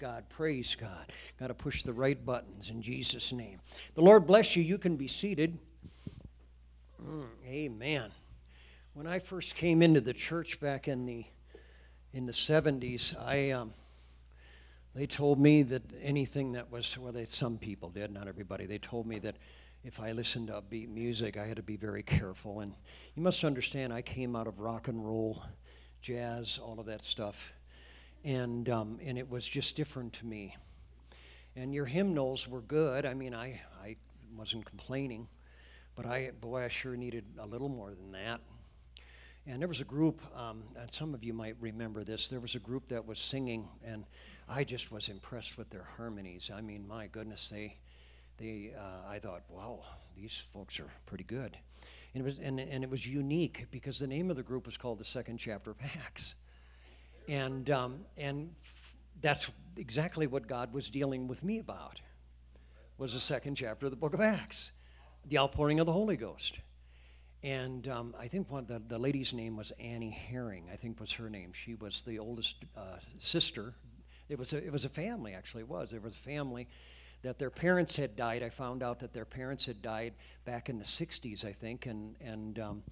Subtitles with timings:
[0.00, 0.24] God.
[0.30, 1.12] Praise God.
[1.38, 3.60] Got to push the right buttons in Jesus' name.
[3.94, 4.62] The Lord bless you.
[4.62, 5.58] You can be seated.
[7.04, 8.10] Mm, amen.
[8.94, 11.26] When I first came into the church back in the
[12.14, 13.74] in the 70s, I um,
[14.94, 18.64] they told me that anything that was well, they, some people did, not everybody.
[18.64, 19.36] They told me that
[19.84, 22.60] if I listened to upbeat music, I had to be very careful.
[22.60, 22.72] And
[23.14, 25.42] you must understand, I came out of rock and roll,
[26.00, 27.52] jazz, all of that stuff
[28.24, 30.56] and um, and it was just different to me.
[31.56, 33.04] And your hymnals were good.
[33.04, 33.96] I mean, I I
[34.36, 35.28] wasn't complaining,
[35.94, 38.40] but I boy, I sure needed a little more than that.
[39.46, 42.28] And there was a group, um, and some of you might remember this.
[42.28, 44.04] There was a group that was singing, and
[44.48, 46.50] I just was impressed with their harmonies.
[46.54, 47.78] I mean, my goodness, they
[48.36, 49.80] they uh, I thought, wow,
[50.14, 51.56] these folks are pretty good.
[52.14, 54.76] And it was and, and it was unique because the name of the group was
[54.76, 56.34] called the Second Chapter of Acts
[57.28, 58.50] and um, and
[59.20, 62.00] that's exactly what God was dealing with me about.
[62.98, 64.72] Was the second chapter of the book of Acts,
[65.26, 66.60] the outpouring of the Holy Ghost,
[67.42, 70.68] and um, I think one the, the lady's name was Annie Herring.
[70.72, 71.52] I think was her name.
[71.52, 73.74] She was the oldest uh, sister.
[74.28, 75.62] It was a, it was a family actually.
[75.62, 76.68] It was there was a family
[77.22, 78.42] that their parents had died.
[78.42, 82.16] I found out that their parents had died back in the '60s, I think, and
[82.20, 82.82] and um,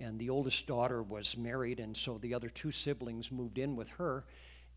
[0.00, 3.88] and the oldest daughter was married, and so the other two siblings moved in with
[3.90, 4.24] her,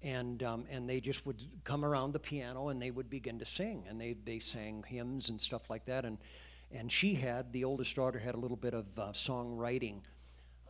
[0.02, 3.46] and um, and they just would come around the piano and they would begin to
[3.46, 6.18] sing, and they they sang hymns and stuff like that, and
[6.72, 10.02] and she had the oldest daughter had a little bit of uh, songwriting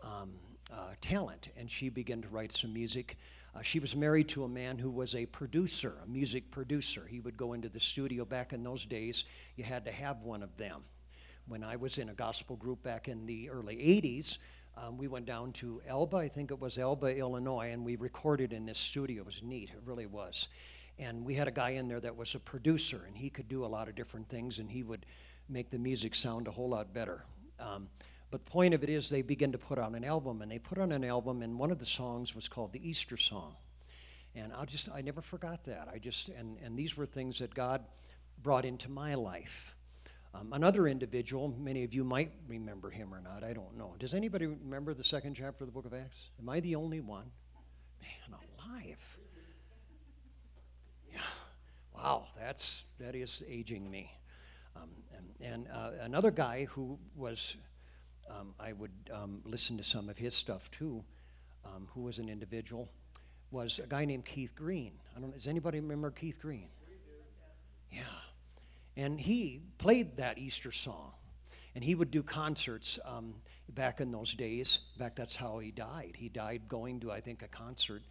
[0.04, 0.34] um,
[0.72, 3.18] uh, talent, and she began to write some music.
[3.54, 7.06] Uh, she was married to a man who was a producer, a music producer.
[7.10, 9.26] He would go into the studio back in those days.
[9.58, 10.84] You had to have one of them
[11.47, 14.38] when I was in a gospel group back in the early 80s,
[14.78, 18.53] um, we went down to Elba, I think it was Elba, Illinois, and we recorded
[18.53, 19.22] in this studio.
[19.22, 20.48] It was neat, it really was.
[20.98, 23.66] And we had a guy in there that was a producer, and he could do
[23.66, 25.06] a lot of different things, and he would
[25.50, 27.25] make the music sound a whole lot better.
[27.59, 27.89] Um,
[28.30, 30.60] but the point of it is, they begin to put on an album, and they
[30.60, 33.55] put on an album, and one of the songs was called the Easter Song.
[34.36, 35.89] And I just, I never forgot that.
[35.93, 37.83] I just, and, and these were things that God
[38.42, 39.76] brought into my life.
[40.33, 43.95] Um, another individual, many of you might remember him or not, I don't know.
[43.99, 46.30] Does anybody remember the second chapter of the book of Acts?
[46.39, 47.25] Am I the only one?
[48.02, 49.17] Man, alive.
[51.11, 51.19] Yeah.
[51.93, 54.11] Wow, that's, that is aging me.
[54.75, 57.58] Um, and, and uh, another guy who was,
[58.30, 61.03] um, I would um, listen to some of his stuff too,
[61.65, 62.89] um, who was an individual,
[63.52, 64.93] was a guy named Keith Green.
[65.15, 65.33] I don't.
[65.33, 66.69] Does anybody remember Keith Green?
[67.92, 68.03] Yeah.
[68.96, 71.14] And he played that Easter song.
[71.74, 73.36] And he would do concerts um,
[73.70, 74.80] back in those days.
[74.96, 76.16] In fact, that's how he died.
[76.18, 78.04] He died going to, I think, a concert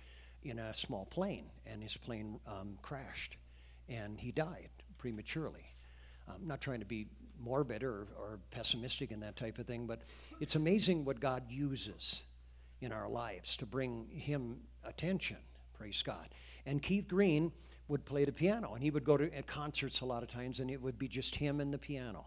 [0.43, 3.37] in a small plane, and his plane um, crashed,
[3.89, 5.67] and he died prematurely.
[6.29, 7.07] I'm not trying to be
[7.39, 10.03] morbid or, or pessimistic in that type of thing, but
[10.41, 12.25] it's amazing what God uses
[12.81, 15.39] in our lives to bring Him attention.
[15.75, 16.29] Praise God.
[16.67, 17.53] And Keith Green
[17.91, 20.61] would play the piano, and he would go to at concerts a lot of times,
[20.61, 22.27] and it would be just him and the piano.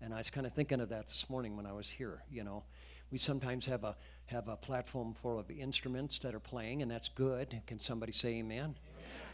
[0.00, 2.22] And I was kind of thinking of that this morning when I was here.
[2.30, 2.62] You know,
[3.10, 7.08] we sometimes have a have a platform full of instruments that are playing, and that's
[7.08, 7.62] good.
[7.66, 8.60] Can somebody say amen?
[8.60, 8.76] amen.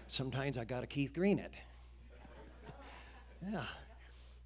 [0.06, 1.52] Sometimes I got to Keith Green it.
[3.50, 3.64] yeah,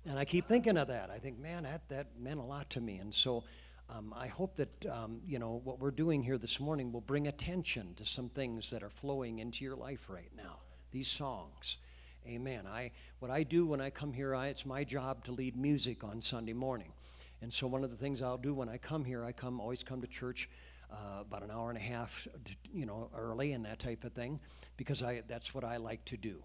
[0.07, 1.11] and I keep thinking of that.
[1.11, 3.45] I think, man, that that meant a lot to me, and so.
[3.91, 7.27] Um, I hope that um, you know what we're doing here this morning will bring
[7.27, 10.59] attention to some things that are flowing into your life right now
[10.91, 11.79] these songs.
[12.27, 12.67] Amen.
[12.67, 16.05] I what I do when I come here, I, it's my job to lead music
[16.05, 16.93] on Sunday morning,
[17.41, 19.83] and so one of the things I'll do when I come here, I come always
[19.83, 20.49] come to church
[20.91, 22.27] uh, about an hour and a half,
[22.73, 24.41] you know, early and that type of thing,
[24.77, 26.43] because I that's what I like to do.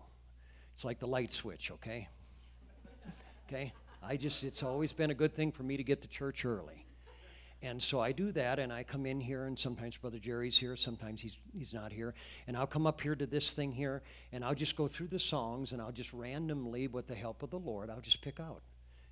[0.74, 2.08] It's like the light switch, okay?
[3.48, 3.74] okay.
[4.02, 6.86] I just it's always been a good thing for me to get to church early.
[7.64, 10.76] And so I do that, and I come in here, and sometimes Brother Jerry's here,
[10.76, 12.14] sometimes he's, he's not here.
[12.46, 14.04] And I'll come up here to this thing here,
[14.34, 17.52] and I'll just go through the songs, and I'll just randomly, with the help of
[17.52, 18.64] the Lord, I'll just pick out.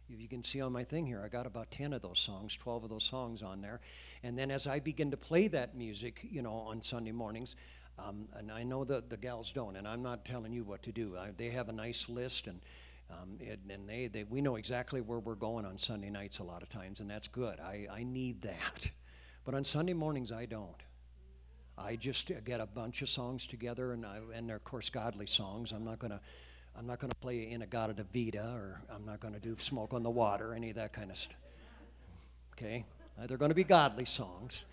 [0.10, 2.58] If you can see on my thing here, I got about 10 of those songs,
[2.58, 3.80] 12 of those songs on there.
[4.22, 7.56] And then as I begin to play that music, you know, on Sunday mornings,
[7.98, 10.92] um, and I know the, the gals don't, and I'm not telling you what to
[10.92, 11.16] do.
[11.18, 12.60] I, they have a nice list, and
[13.12, 13.38] um,
[13.70, 16.70] and they, they, we know exactly where we're going on Sunday nights a lot of
[16.70, 17.60] times, and that's good.
[17.60, 18.90] I, I need that.
[19.44, 20.76] But on Sunday mornings, I don't.
[21.78, 25.26] I just get a bunch of songs together, and, I, and they're, of course, godly
[25.26, 25.72] songs.
[25.72, 26.20] I'm not going to.
[26.74, 30.10] I'm not going to play In-A-Gadda-Da-Vida, or I'm not going to do Smoke on the
[30.10, 31.36] Water, any of that kind of stuff.
[32.54, 32.86] Okay?
[33.20, 34.64] Uh, they're going to be godly songs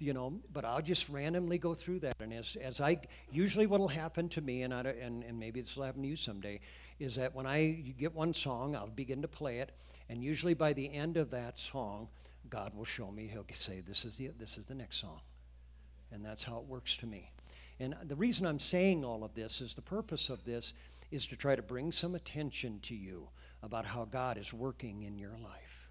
[0.00, 2.14] you know, but I'll just randomly go through that.
[2.20, 3.00] And as, as I,
[3.30, 6.08] usually what will happen to me, and, I, and, and maybe this will happen to
[6.08, 6.60] you someday,
[6.98, 9.72] is that when I get one song, I'll begin to play it.
[10.08, 12.08] And usually by the end of that song,
[12.48, 15.20] God will show me, He'll say, This is the, this is the next song.
[16.10, 17.30] And that's how it works to me.
[17.80, 20.74] And the reason I'm saying all of this is the purpose of this
[21.10, 23.28] is to try to bring some attention to you
[23.62, 25.90] about how God is working in your life.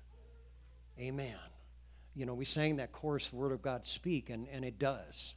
[0.99, 1.35] Amen.
[2.15, 5.35] You know, we sang that chorus, The Word of God Speak, and, and it does.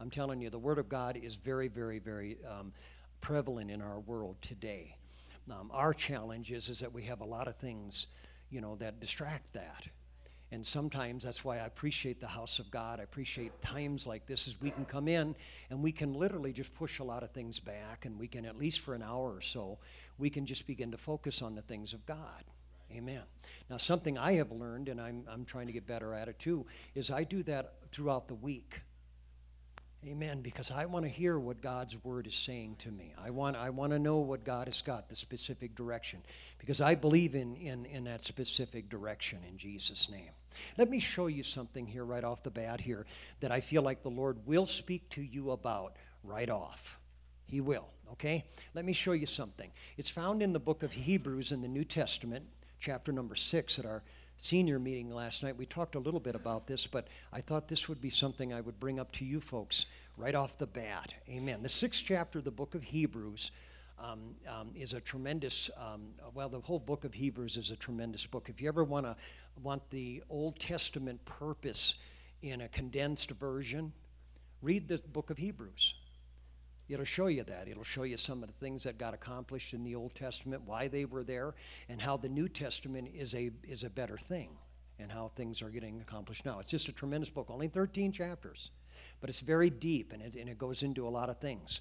[0.00, 2.72] I'm telling you, the Word of God is very, very, very um,
[3.20, 4.96] prevalent in our world today.
[5.50, 8.06] Um, our challenge is, is that we have a lot of things,
[8.50, 9.86] you know, that distract that.
[10.52, 12.98] And sometimes that's why I appreciate the house of God.
[12.98, 15.36] I appreciate times like this as we can come in
[15.70, 18.58] and we can literally just push a lot of things back and we can, at
[18.58, 19.78] least for an hour or so,
[20.18, 22.44] we can just begin to focus on the things of God.
[22.92, 23.22] Amen.
[23.68, 26.66] Now, something I have learned, and I'm, I'm trying to get better at it too,
[26.96, 28.80] is I do that throughout the week.
[30.06, 30.40] Amen.
[30.40, 33.12] Because I want to hear what God's word is saying to me.
[33.22, 36.20] I want, I want to know what God has got, the specific direction.
[36.58, 40.30] Because I believe in, in, in that specific direction in Jesus' name.
[40.78, 43.04] Let me show you something here right off the bat here
[43.40, 46.98] that I feel like the Lord will speak to you about right off.
[47.44, 48.44] He will, okay?
[48.74, 49.70] Let me show you something.
[49.98, 52.46] It's found in the book of Hebrews in the New Testament,
[52.78, 54.02] chapter number six at our
[54.40, 57.88] senior meeting last night, we talked a little bit about this, but I thought this
[57.88, 59.84] would be something I would bring up to you folks
[60.16, 61.12] right off the bat.
[61.28, 61.62] Amen.
[61.62, 63.50] The sixth chapter of the book of Hebrews
[63.98, 68.24] um, um, is a tremendous, um, well, the whole book of Hebrews is a tremendous
[68.24, 68.48] book.
[68.48, 69.14] If you ever want to
[69.62, 71.94] want the Old Testament purpose
[72.40, 73.92] in a condensed version,
[74.62, 75.94] read the book of Hebrews.
[76.90, 77.68] It'll show you that.
[77.68, 80.88] It'll show you some of the things that got accomplished in the Old Testament, why
[80.88, 81.54] they were there,
[81.88, 84.50] and how the New Testament is a, is a better thing,
[84.98, 86.58] and how things are getting accomplished now.
[86.58, 88.70] It's just a tremendous book, only 13 chapters,
[89.20, 91.80] but it's very deep, and it, and it goes into a lot of things.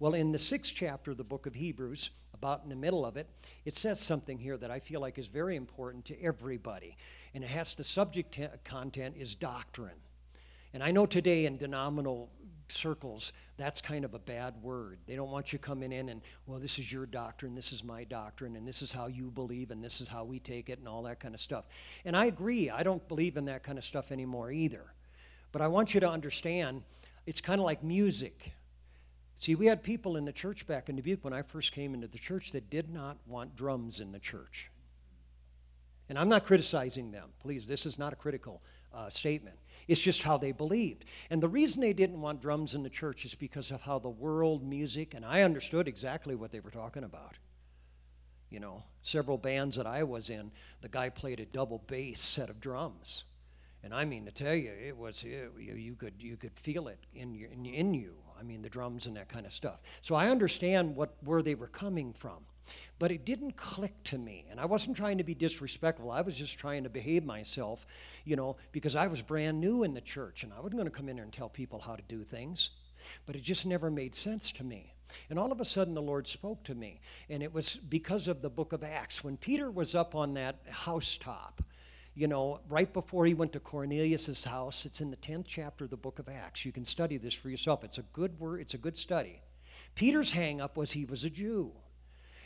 [0.00, 3.16] Well, in the sixth chapter of the book of Hebrews, about in the middle of
[3.16, 3.28] it,
[3.64, 6.96] it says something here that I feel like is very important to everybody.
[7.34, 10.00] And it has the subject content is doctrine.
[10.72, 12.30] And I know today in denominational
[12.72, 14.98] circles, that's kind of a bad word.
[15.06, 18.04] They don't want you coming in and, well, this is your doctrine, this is my
[18.04, 20.88] doctrine, and this is how you believe, and this is how we take it, and
[20.88, 21.66] all that kind of stuff.
[22.04, 24.92] And I agree, I don't believe in that kind of stuff anymore either.
[25.52, 26.82] But I want you to understand
[27.26, 28.52] it's kind of like music.
[29.36, 32.08] See, we had people in the church back in Dubuque when I first came into
[32.08, 34.70] the church that did not want drums in the church.
[36.08, 37.28] And I'm not criticizing them.
[37.40, 38.62] Please, this is not a critical
[38.92, 39.56] uh, statement.
[39.88, 41.06] It's just how they believed.
[41.30, 44.10] And the reason they didn't want drums in the church is because of how the
[44.10, 47.38] world music, and I understood exactly what they were talking about.
[48.50, 50.52] You know, several bands that I was in,
[50.82, 53.24] the guy played a double bass set of drums.
[53.82, 56.98] And I mean to tell you, it was it, you, could you could feel it
[57.14, 58.14] in, your, in, in you.
[58.38, 59.80] I mean the drums and that kind of stuff.
[60.02, 62.44] So I understand what where they were coming from.
[62.98, 64.46] But it didn't click to me.
[64.50, 66.10] And I wasn't trying to be disrespectful.
[66.10, 67.86] I was just trying to behave myself,
[68.24, 70.90] you know, because I was brand new in the church and I wasn't going to
[70.90, 72.70] come in there and tell people how to do things.
[73.26, 74.94] But it just never made sense to me.
[75.30, 77.00] And all of a sudden, the Lord spoke to me.
[77.30, 79.24] And it was because of the book of Acts.
[79.24, 81.62] When Peter was up on that housetop,
[82.14, 85.90] you know, right before he went to Cornelius's house, it's in the 10th chapter of
[85.90, 86.64] the book of Acts.
[86.64, 87.84] You can study this for yourself.
[87.84, 89.40] It's a good word, it's a good study.
[89.94, 91.72] Peter's hang up was he was a Jew.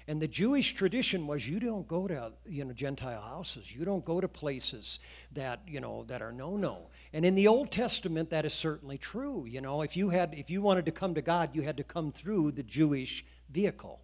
[0.09, 3.73] And the Jewish tradition was you don't go to you know Gentile houses.
[3.75, 4.99] You don't go to places
[5.33, 6.91] that you know that are no no.
[7.13, 9.47] And in the Old Testament, that is certainly true.
[9.47, 11.85] You know, if you had if you wanted to come to God, you had to
[11.85, 14.01] come through the Jewish vehicle.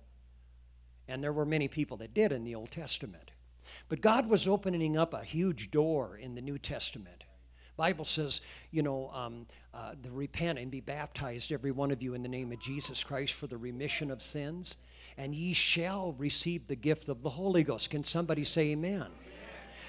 [1.08, 3.30] And there were many people that did in the Old Testament.
[3.88, 7.24] But God was opening up a huge door in the New Testament.
[7.76, 8.40] Bible says,
[8.72, 12.28] you know, um, uh, the repent and be baptized, every one of you, in the
[12.28, 14.76] name of Jesus Christ for the remission of sins
[15.18, 17.90] and ye shall receive the gift of the Holy Ghost.
[17.90, 18.94] Can somebody say amen?
[18.94, 19.10] amen.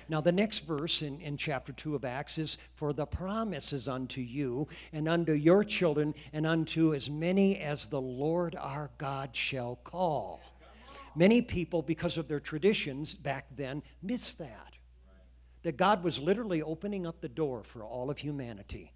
[0.10, 3.88] Now, the next verse in, in chapter 2 of Acts is For the promise is
[3.88, 9.36] unto you, and unto your children, and unto as many as the Lord our God
[9.36, 10.42] shall call.
[11.16, 14.74] Many people, because of their traditions back then, miss that.
[15.62, 18.94] That God was literally opening up the door for all of humanity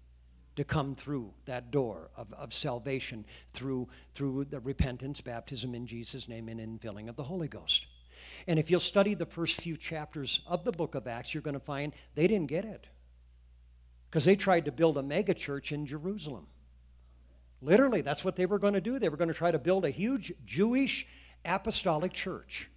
[0.56, 6.28] to come through that door of, of salvation through, through the repentance, baptism in Jesus'
[6.28, 7.86] name, and infilling of the Holy Ghost.
[8.46, 11.54] And if you'll study the first few chapters of the book of Acts, you're going
[11.54, 12.86] to find they didn't get it.
[14.10, 16.46] Because they tried to build a megachurch in Jerusalem.
[17.60, 18.98] Literally, that's what they were going to do.
[18.98, 21.06] They were going to try to build a huge Jewish
[21.44, 22.70] apostolic church,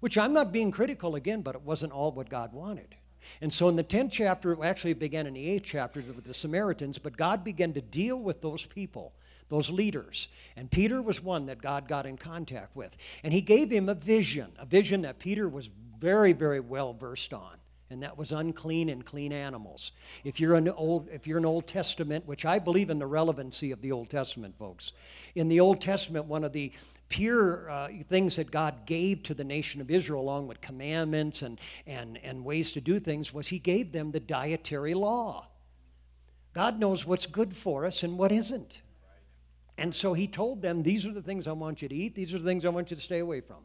[0.00, 2.96] which I'm not being critical again, but it wasn't all what God wanted.
[3.40, 6.34] And so in the 10th chapter, it actually began in the 8th chapter with the
[6.34, 9.12] Samaritans, but God began to deal with those people,
[9.48, 10.28] those leaders.
[10.56, 12.96] And Peter was one that God got in contact with.
[13.22, 17.32] And he gave him a vision, a vision that Peter was very, very well versed
[17.32, 17.56] on.
[17.92, 19.90] And that was unclean and clean animals.
[20.22, 23.72] If you're an old, if you're an Old Testament, which I believe in the relevancy
[23.72, 24.92] of the Old Testament, folks.
[25.34, 26.72] In the Old Testament, one of the
[27.10, 31.60] pure uh, things that God gave to the nation of Israel, along with commandments and,
[31.86, 35.48] and, and ways to do things, was He gave them the dietary law.
[36.54, 38.80] God knows what's good for us and what isn't.
[39.76, 42.32] And so He told them, These are the things I want you to eat, these
[42.32, 43.58] are the things I want you to stay away from.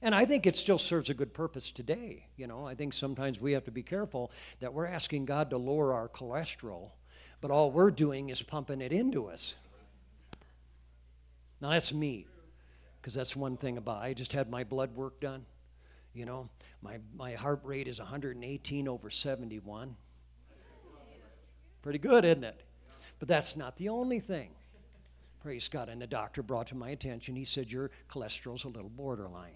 [0.00, 2.28] And I think it still serves a good purpose today.
[2.36, 5.58] You know, I think sometimes we have to be careful that we're asking God to
[5.58, 6.92] lower our cholesterol,
[7.40, 9.54] but all we're doing is pumping it into us.
[11.60, 12.26] Now, that's me
[13.00, 15.44] because that's one thing about I just had my blood work done.
[16.14, 16.48] You know,
[16.82, 19.96] my, my heart rate is 118 over 71.
[21.82, 22.62] Pretty good, isn't it?
[23.18, 24.50] But that's not the only thing.
[25.40, 25.88] Praise God.
[25.88, 29.52] And the doctor brought to my attention, he said, Your cholesterol's a little borderline.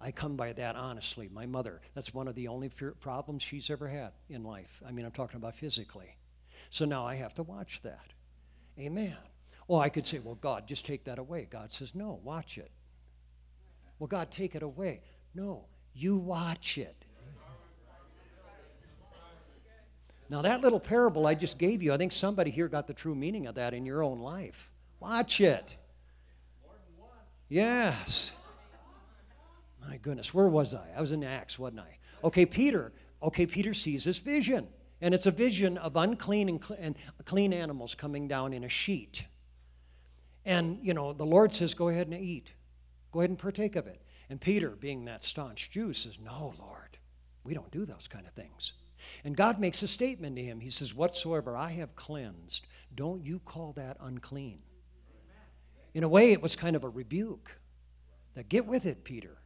[0.00, 1.28] I come by that honestly.
[1.32, 4.82] My mother, that's one of the only problems she's ever had in life.
[4.86, 6.16] I mean, I'm talking about physically.
[6.70, 8.12] So now I have to watch that.
[8.78, 9.16] Amen.
[9.68, 11.46] Well, I could say, well, God, just take that away.
[11.50, 12.70] God says, no, watch it.
[13.98, 15.00] Well, God, take it away.
[15.34, 17.04] No, you watch it.
[20.28, 23.14] Now, that little parable I just gave you, I think somebody here got the true
[23.14, 24.72] meaning of that in your own life.
[24.98, 25.76] Watch it.
[27.48, 28.32] Yes.
[29.86, 30.88] My goodness, where was I?
[30.96, 31.98] I was in Acts, wasn't I?
[32.24, 32.92] Okay, Peter.
[33.22, 34.66] Okay, Peter sees this vision,
[35.00, 38.68] and it's a vision of unclean and, cl- and clean animals coming down in a
[38.68, 39.26] sheet.
[40.46, 42.52] And, you know, the Lord says, Go ahead and eat.
[43.12, 44.00] Go ahead and partake of it.
[44.30, 46.96] And Peter, being that staunch Jew, says, No, Lord,
[47.44, 48.72] we don't do those kind of things.
[49.24, 50.60] And God makes a statement to him.
[50.60, 54.60] He says, Whatsoever I have cleansed, don't you call that unclean.
[55.94, 57.50] In a way, it was kind of a rebuke.
[58.34, 59.38] That get with it, Peter.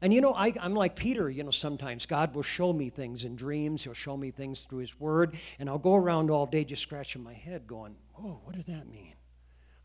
[0.00, 3.24] And you know, I, am like Peter, you know, sometimes God will show me things
[3.24, 3.84] in dreams.
[3.84, 5.36] He'll show me things through His Word.
[5.58, 8.88] And I'll go around all day just scratching my head, going, Oh, what does that
[8.88, 9.14] mean?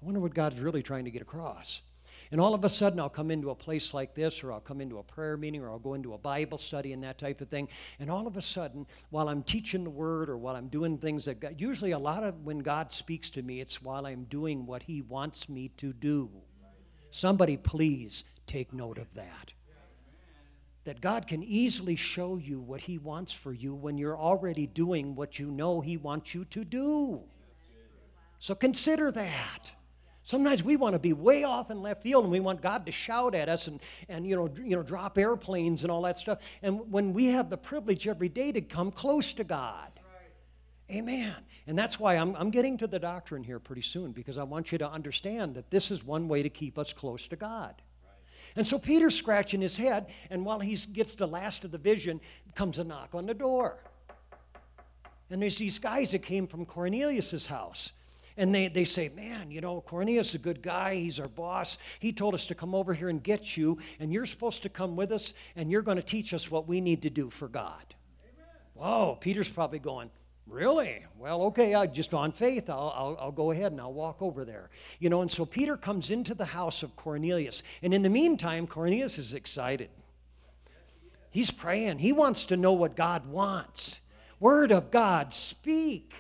[0.01, 1.81] I wonder what God's really trying to get across.
[2.31, 4.81] And all of a sudden, I'll come into a place like this, or I'll come
[4.81, 7.49] into a prayer meeting, or I'll go into a Bible study and that type of
[7.49, 7.67] thing.
[7.99, 11.25] And all of a sudden, while I'm teaching the Word or while I'm doing things
[11.25, 14.65] that God, usually a lot of when God speaks to me, it's while I'm doing
[14.65, 16.29] what He wants me to do.
[17.11, 19.53] Somebody, please take note of that.
[20.83, 25.15] That God can easily show you what He wants for you when you're already doing
[25.15, 27.21] what you know He wants you to do.
[28.39, 29.71] So consider that.
[30.25, 32.91] Sometimes we want to be way off in left field and we want God to
[32.91, 33.79] shout at us and,
[34.09, 36.39] and you, know, you know, drop airplanes and all that stuff.
[36.63, 39.91] And when we have the privilege every day to come close to God.
[40.89, 41.35] Amen.
[41.67, 44.71] And that's why I'm, I'm getting to the doctrine here pretty soon because I want
[44.71, 47.81] you to understand that this is one way to keep us close to God.
[48.55, 52.21] And so Peter's scratching his head, and while he gets the last of the vision,
[52.53, 53.79] comes a knock on the door.
[55.29, 57.91] And there's these guys that came from Cornelius's house.
[58.37, 60.95] And they, they say, Man, you know, Cornelius is a good guy.
[60.95, 61.77] He's our boss.
[61.99, 64.95] He told us to come over here and get you, and you're supposed to come
[64.95, 67.95] with us, and you're going to teach us what we need to do for God.
[68.21, 68.45] Amen.
[68.73, 70.09] Whoa, Peter's probably going,
[70.47, 71.03] Really?
[71.17, 74.45] Well, okay, I just on faith, I'll, I'll, I'll, go ahead and I'll walk over
[74.45, 74.69] there.
[74.99, 77.63] You know, and so Peter comes into the house of Cornelius.
[77.81, 79.89] And in the meantime, Cornelius is excited.
[81.31, 81.97] He's praying.
[81.97, 84.01] He wants to know what God wants.
[84.39, 86.13] Word of God, speak.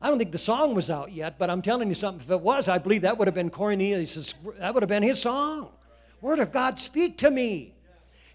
[0.00, 2.22] I don't think the song was out yet, but I'm telling you something.
[2.22, 4.34] If it was, I believe that would have been Cornelius.
[4.58, 5.70] That would have been his song.
[6.20, 7.74] Word of God, speak to me.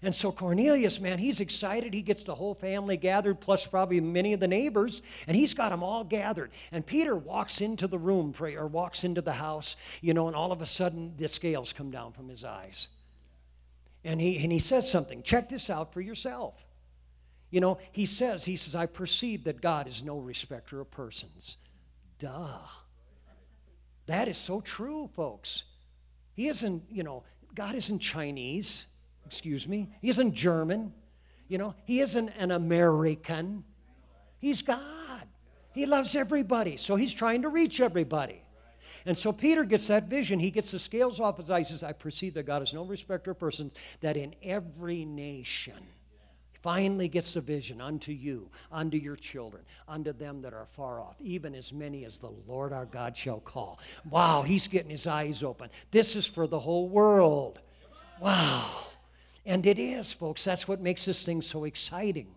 [0.02, 1.94] And so Cornelius, man, he's excited.
[1.94, 5.70] He gets the whole family gathered, plus probably many of the neighbors, and he's got
[5.70, 6.50] them all gathered.
[6.70, 10.36] And Peter walks into the room, pray, or walks into the house, you know, and
[10.36, 12.88] all of a sudden the scales come down from his eyes.
[14.04, 15.22] And he, and he says something.
[15.22, 16.54] Check this out for yourself.
[17.54, 21.56] You know, he says, he says, I perceive that God is no respecter of persons.
[22.18, 22.58] Duh.
[24.06, 25.62] That is so true, folks.
[26.32, 27.22] He isn't, you know,
[27.54, 28.86] God isn't Chinese,
[29.24, 29.88] excuse me.
[30.02, 30.94] He isn't German.
[31.46, 33.62] You know, he isn't an American.
[34.40, 35.28] He's God.
[35.74, 36.76] He loves everybody.
[36.76, 38.42] So he's trying to reach everybody.
[39.06, 40.40] And so Peter gets that vision.
[40.40, 41.68] He gets the scales off his eyes.
[41.68, 45.74] He says, I perceive that God is no respecter of persons, that in every nation,
[46.64, 51.14] finally gets a vision unto you, unto your children, unto them that are far off,
[51.20, 53.78] even as many as the Lord our God shall call.
[54.08, 55.68] Wow, he's getting his eyes open.
[55.90, 57.60] This is for the whole world.
[58.18, 58.70] Wow.
[59.44, 60.42] And it is, folks.
[60.42, 62.28] That's what makes this thing so exciting.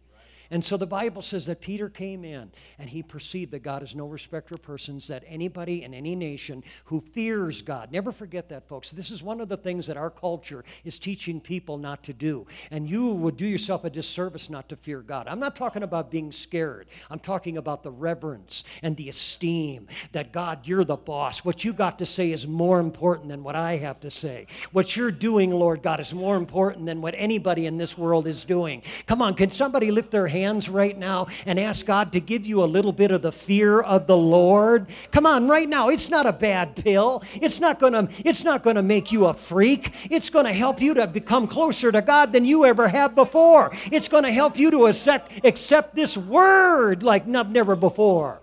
[0.49, 3.95] And so the Bible says that Peter came in and he perceived that God is
[3.95, 8.67] no respecter of persons, that anybody in any nation who fears God, never forget that,
[8.67, 8.91] folks.
[8.91, 12.47] This is one of the things that our culture is teaching people not to do.
[12.71, 15.27] And you would do yourself a disservice not to fear God.
[15.27, 20.31] I'm not talking about being scared, I'm talking about the reverence and the esteem that
[20.31, 21.43] God, you're the boss.
[21.43, 24.47] What you got to say is more important than what I have to say.
[24.71, 28.45] What you're doing, Lord God, is more important than what anybody in this world is
[28.45, 28.83] doing.
[29.05, 32.63] Come on, can somebody lift their hands right now and ask God to give you
[32.63, 34.88] a little bit of the fear of the Lord?
[35.12, 35.89] Come on, right now.
[35.89, 37.24] It's not a bad pill.
[37.36, 39.94] It's not going to it's not going to make you a freak.
[40.10, 43.72] It's going to help you to become closer to God than you ever have before.
[43.91, 48.39] It's going to help you to accept, accept this word like never before.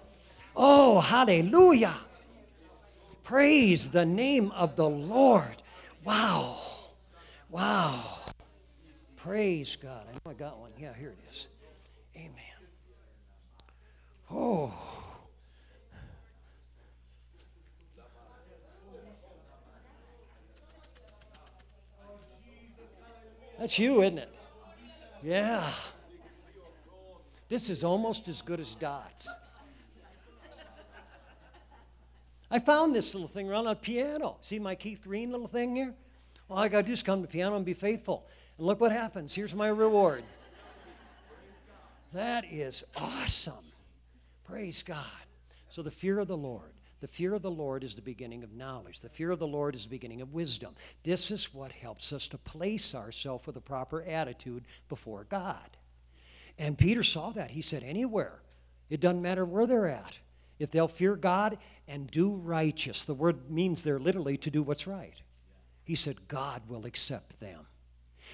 [0.56, 1.94] Oh, hallelujah.
[3.24, 5.56] Praise the name of the Lord.
[6.04, 6.60] Wow.
[7.50, 8.02] Wow.
[9.16, 10.04] Praise God.
[10.08, 10.70] I know I got one.
[10.78, 11.46] Yeah, here it is.
[12.16, 12.32] Amen.
[14.30, 14.72] Oh.
[23.58, 24.28] That's you, isn't it?
[25.22, 25.72] Yeah.
[27.48, 29.28] This is almost as good as dots.
[32.50, 34.36] I found this little thing around on piano.
[34.40, 35.94] See my Keith Green little thing here?
[36.50, 38.26] All I got to do is come to piano and be faithful.
[38.58, 39.34] And look what happens.
[39.34, 40.24] Here's my reward.
[42.14, 43.72] That is awesome.
[44.44, 45.04] Praise God.
[45.68, 46.72] So, the fear of the Lord.
[47.00, 49.00] The fear of the Lord is the beginning of knowledge.
[49.00, 50.74] The fear of the Lord is the beginning of wisdom.
[51.02, 55.76] This is what helps us to place ourselves with a proper attitude before God.
[56.56, 57.50] And Peter saw that.
[57.50, 58.38] He said, Anywhere.
[58.88, 60.18] It doesn't matter where they're at.
[60.58, 64.86] If they'll fear God and do righteous, the word means they're literally to do what's
[64.86, 65.20] right.
[65.82, 67.66] He said, God will accept them.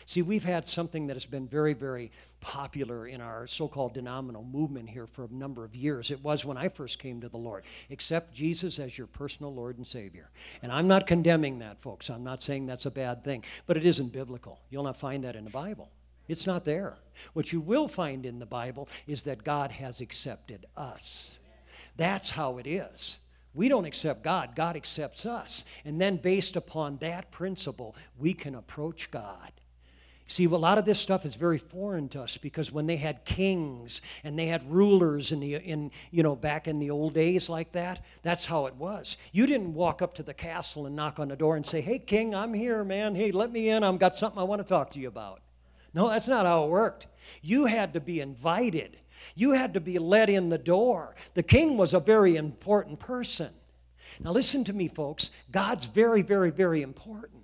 [0.06, 4.44] See, we've had something that has been very, very popular in our so called denominational
[4.44, 6.10] movement here for a number of years.
[6.10, 7.64] It was when I first came to the Lord.
[7.90, 10.26] Accept Jesus as your personal Lord and Savior.
[10.62, 12.10] And I'm not condemning that, folks.
[12.10, 14.60] I'm not saying that's a bad thing, but it isn't biblical.
[14.70, 15.90] You'll not find that in the Bible.
[16.28, 16.96] It's not there.
[17.32, 21.38] What you will find in the Bible is that God has accepted us.
[21.96, 23.18] That's how it is.
[23.52, 25.64] We don't accept God, God accepts us.
[25.84, 29.50] And then, based upon that principle, we can approach God.
[30.30, 33.24] See, a lot of this stuff is very foreign to us because when they had
[33.24, 37.48] kings and they had rulers in the in you know back in the old days
[37.48, 39.16] like that, that's how it was.
[39.32, 41.98] You didn't walk up to the castle and knock on the door and say, "Hey,
[41.98, 43.16] king, I'm here, man.
[43.16, 43.82] Hey, let me in.
[43.82, 45.42] I've got something I want to talk to you about."
[45.94, 47.08] No, that's not how it worked.
[47.42, 48.98] You had to be invited.
[49.34, 51.16] You had to be let in the door.
[51.34, 53.50] The king was a very important person.
[54.20, 55.32] Now, listen to me, folks.
[55.50, 57.42] God's very, very, very important.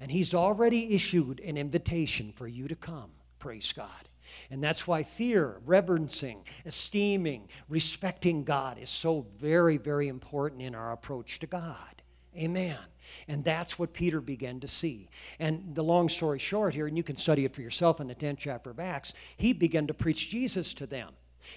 [0.00, 3.10] And He's already issued an invitation for you to come.
[3.38, 4.08] Praise God.
[4.50, 10.92] And that's why fear, reverencing, esteeming, respecting God is so very, very important in our
[10.92, 12.02] approach to God.
[12.36, 12.78] Amen.
[13.26, 15.08] And that's what Peter began to see.
[15.38, 18.14] And the long story short here, and you can study it for yourself in the
[18.14, 21.10] 10th chapter of Acts, he began to preach Jesus to them.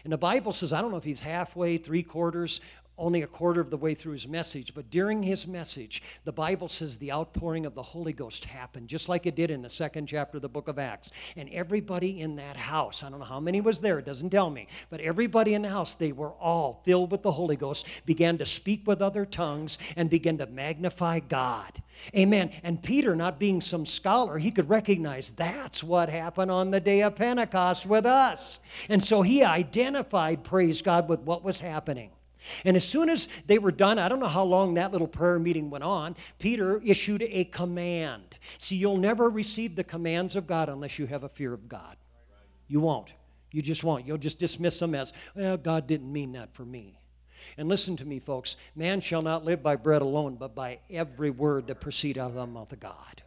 [0.03, 2.59] And the Bible says, I don't know if he's halfway, three quarters,
[2.97, 6.67] only a quarter of the way through his message, but during his message, the Bible
[6.67, 10.07] says the outpouring of the Holy Ghost happened, just like it did in the second
[10.07, 11.11] chapter of the book of Acts.
[11.35, 14.49] And everybody in that house, I don't know how many was there, it doesn't tell
[14.49, 18.37] me, but everybody in the house, they were all filled with the Holy Ghost, began
[18.37, 21.81] to speak with other tongues, and began to magnify God.
[22.15, 22.51] Amen.
[22.63, 27.01] And Peter, not being some scholar, he could recognize that's what happened on the day
[27.01, 28.59] of Pentecost with us.
[28.89, 32.11] And so he identified, praise God, with what was happening.
[32.65, 35.39] And as soon as they were done, I don't know how long that little prayer
[35.39, 38.37] meeting went on, Peter issued a command.
[38.57, 41.97] See, you'll never receive the commands of God unless you have a fear of God.
[42.67, 43.13] You won't.
[43.51, 44.05] You just won't.
[44.05, 46.99] You'll just dismiss them as, well, God didn't mean that for me.
[47.57, 51.29] And listen to me, folks man shall not live by bread alone, but by every
[51.29, 53.22] word that proceed out of the mouth of God.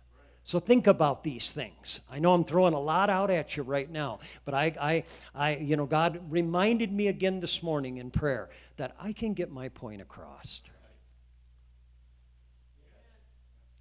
[0.46, 1.98] So think about these things.
[2.08, 5.04] I know I'm throwing a lot out at you right now, but I, I,
[5.34, 9.50] I, you know, God reminded me again this morning in prayer that I can get
[9.50, 10.60] my point across.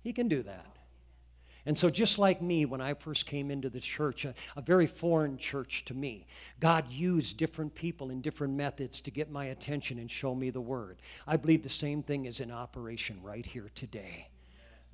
[0.02, 0.66] He can do that.
[1.68, 4.88] And so, just like me, when I first came into the church, a, a, very
[4.88, 6.26] foreign church to me,
[6.60, 10.62] God used different people in different methods to get my attention and show me the
[10.62, 10.98] Word.
[11.28, 14.30] I believe the same thing is in operation right here today.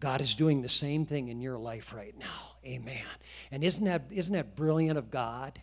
[0.01, 2.57] God is doing the same thing in your life right now.
[2.65, 3.05] Amen.
[3.51, 5.61] And isn't that, isn't that brilliant of God?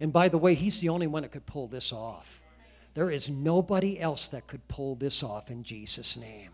[0.00, 2.40] And by the way, He's the only one that could pull this off.
[2.94, 6.50] There is nobody else that could pull this off in Jesus' name.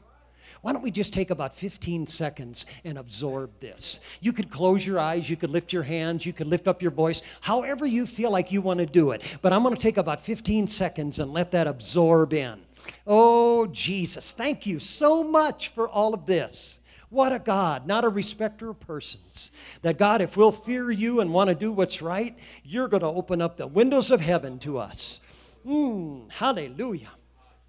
[0.62, 4.00] Why don't we just take about 15 seconds and absorb this?
[4.22, 6.90] You could close your eyes, you could lift your hands, you could lift up your
[6.90, 9.20] voice, however you feel like you want to do it.
[9.42, 12.62] But I'm going to take about 15 seconds and let that absorb in.
[13.06, 16.80] Oh, Jesus, thank you so much for all of this.
[17.14, 19.52] What a God, not a respecter of persons.
[19.82, 23.06] That God, if we'll fear you and want to do what's right, you're going to
[23.06, 25.20] open up the windows of heaven to us.
[25.64, 27.12] Mm, hallelujah.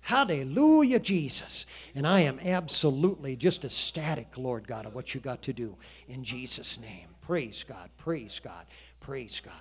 [0.01, 1.67] Hallelujah, Jesus.
[1.93, 5.77] And I am absolutely just ecstatic, Lord God, of what you got to do
[6.08, 7.10] in Jesus' name.
[7.21, 8.65] Praise God, praise God,
[8.99, 9.53] praise God.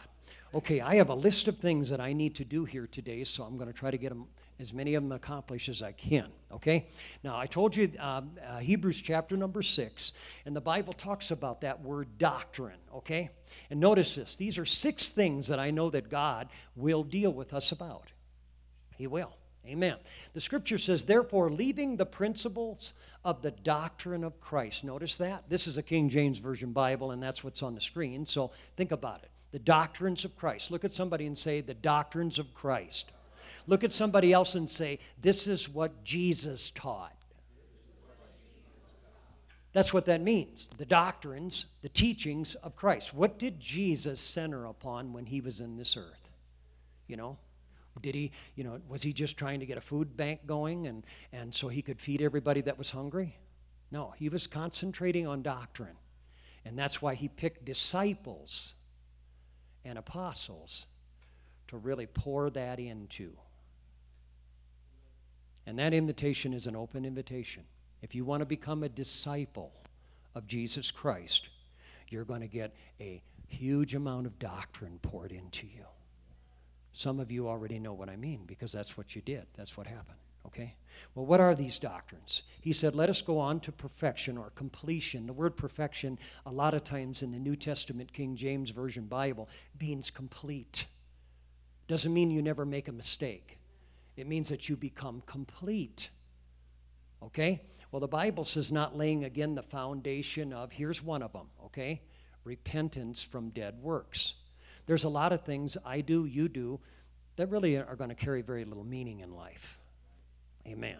[0.54, 3.44] Okay, I have a list of things that I need to do here today, so
[3.44, 4.28] I'm going to try to get them
[4.60, 6.28] as many of them accomplished as I can.
[6.52, 6.86] Okay?
[7.22, 10.12] Now, I told you um, uh, Hebrews chapter number six,
[10.46, 12.78] and the Bible talks about that word doctrine.
[12.94, 13.30] Okay?
[13.70, 17.52] And notice this these are six things that I know that God will deal with
[17.52, 18.12] us about.
[18.96, 19.32] He will.
[19.66, 19.96] Amen.
[20.34, 22.92] The scripture says, therefore, leaving the principles
[23.24, 24.84] of the doctrine of Christ.
[24.84, 25.48] Notice that?
[25.48, 28.26] This is a King James Version Bible, and that's what's on the screen.
[28.26, 29.30] So think about it.
[29.52, 30.70] The doctrines of Christ.
[30.70, 33.10] Look at somebody and say, the doctrines of Christ.
[33.66, 37.16] Look at somebody else and say, this is what Jesus taught.
[39.72, 40.70] That's what that means.
[40.78, 43.12] The doctrines, the teachings of Christ.
[43.12, 46.30] What did Jesus center upon when he was in this earth?
[47.08, 47.38] You know,
[48.00, 51.04] did he, you know, was he just trying to get a food bank going and,
[51.32, 53.36] and so he could feed everybody that was hungry?
[53.90, 55.96] No, he was concentrating on doctrine.
[56.64, 58.74] And that's why he picked disciples
[59.84, 60.86] and apostles
[61.68, 63.32] to really pour that into.
[65.66, 67.64] And that invitation is an open invitation.
[68.02, 69.72] If you want to become a disciple
[70.34, 71.48] of Jesus Christ,
[72.08, 75.84] you're going to get a huge amount of doctrine poured into you.
[76.92, 79.46] Some of you already know what I mean because that's what you did.
[79.56, 80.18] That's what happened.
[80.46, 80.74] Okay?
[81.14, 82.42] Well, what are these doctrines?
[82.60, 85.26] He said, let us go on to perfection or completion.
[85.26, 89.48] The word perfection, a lot of times in the New Testament King James Version Bible,
[89.80, 90.86] means complete.
[91.88, 93.58] Doesn't mean you never make a mistake,
[94.16, 96.10] it means that you become complete.
[97.22, 97.62] Okay?
[97.90, 102.02] Well, the Bible says not laying again the foundation of, here's one of them, okay?
[102.42, 104.34] Repentance from dead works.
[104.86, 106.80] There's a lot of things I do, you do,
[107.36, 109.78] that really are going to carry very little meaning in life.
[110.66, 110.98] Amen.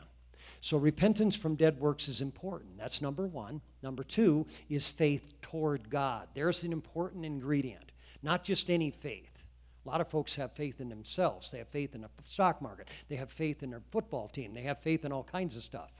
[0.60, 2.78] So, repentance from dead works is important.
[2.78, 3.60] That's number one.
[3.82, 6.28] Number two is faith toward God.
[6.34, 9.33] There's an important ingredient, not just any faith.
[9.84, 11.50] A lot of folks have faith in themselves.
[11.50, 12.88] They have faith in the stock market.
[13.08, 14.54] They have faith in their football team.
[14.54, 15.90] They have faith in all kinds of stuff.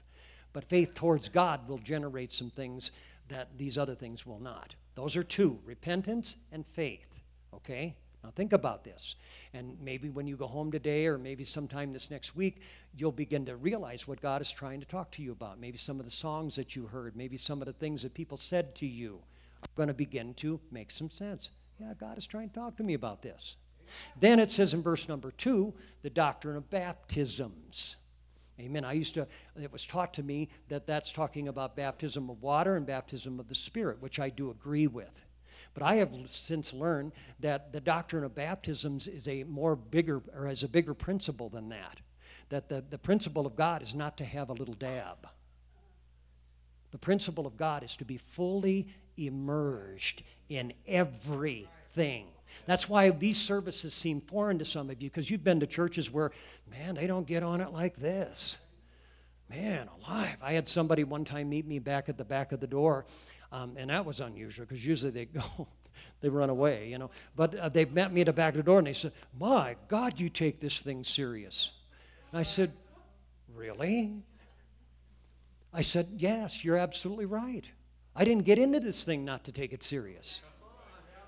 [0.53, 2.91] But faith towards God will generate some things
[3.27, 4.75] that these other things will not.
[4.95, 7.23] Those are two repentance and faith.
[7.53, 7.95] Okay?
[8.23, 9.15] Now think about this.
[9.53, 12.61] And maybe when you go home today or maybe sometime this next week,
[12.95, 15.59] you'll begin to realize what God is trying to talk to you about.
[15.59, 18.37] Maybe some of the songs that you heard, maybe some of the things that people
[18.37, 19.19] said to you
[19.61, 21.51] are going to begin to make some sense.
[21.79, 23.57] Yeah, God is trying to talk to me about this.
[24.19, 27.97] Then it says in verse number two, the doctrine of baptisms.
[28.59, 28.85] Amen.
[28.85, 29.27] I used to,
[29.61, 33.47] it was taught to me that that's talking about baptism of water and baptism of
[33.47, 35.25] the Spirit, which I do agree with.
[35.73, 40.47] But I have since learned that the doctrine of baptisms is a more bigger, or
[40.47, 41.99] has a bigger principle than that.
[42.47, 45.27] That the, the principle of God is not to have a little dab.
[46.91, 52.27] The principle of God is to be fully immersed in everything.
[52.65, 56.11] That's why these services seem foreign to some of you, because you've been to churches
[56.11, 56.31] where,
[56.69, 58.57] man, they don't get on it like this.
[59.49, 60.37] Man, alive.
[60.41, 63.05] I had somebody one time meet me back at the back of the door,
[63.51, 65.67] um, and that was unusual because usually they go,
[66.21, 67.11] they run away, you know.
[67.35, 69.75] But uh, they met me at the back of the door and they said, My
[69.87, 71.71] God, you take this thing serious.
[72.31, 72.73] And I said,
[73.53, 74.13] Really?
[75.73, 77.65] I said, Yes, you're absolutely right.
[78.15, 80.41] I didn't get into this thing not to take it serious.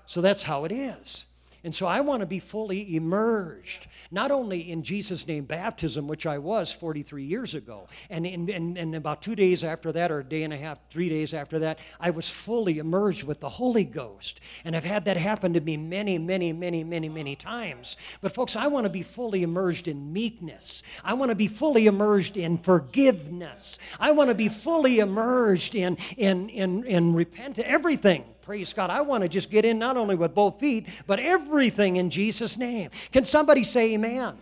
[0.08, 1.26] So that's how it is.
[1.64, 6.24] And so I want to be fully immersed, not only in Jesus' name baptism, which
[6.24, 10.20] I was 43 years ago, and, in, and, and about two days after that, or
[10.20, 13.50] a day and a half, three days after that, I was fully immersed with the
[13.50, 14.40] Holy Ghost.
[14.64, 17.98] And I've had that happen to me many, many, many, many, many times.
[18.22, 20.82] But folks, I want to be fully immersed in meekness.
[21.04, 23.78] I want to be fully immersed in forgiveness.
[24.00, 28.88] I want to be fully immersed in, in, in, in repentance, everything Praise God.
[28.88, 32.56] I want to just get in not only with both feet, but everything in Jesus'
[32.56, 32.88] name.
[33.12, 34.38] Can somebody say amen?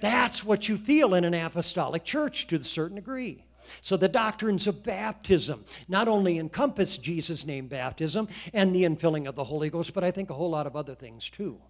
[0.00, 3.44] That's what you feel in an apostolic church to a certain degree.
[3.80, 9.36] So the doctrines of baptism not only encompass Jesus' name baptism and the infilling of
[9.36, 11.60] the Holy Ghost, but I think a whole lot of other things too.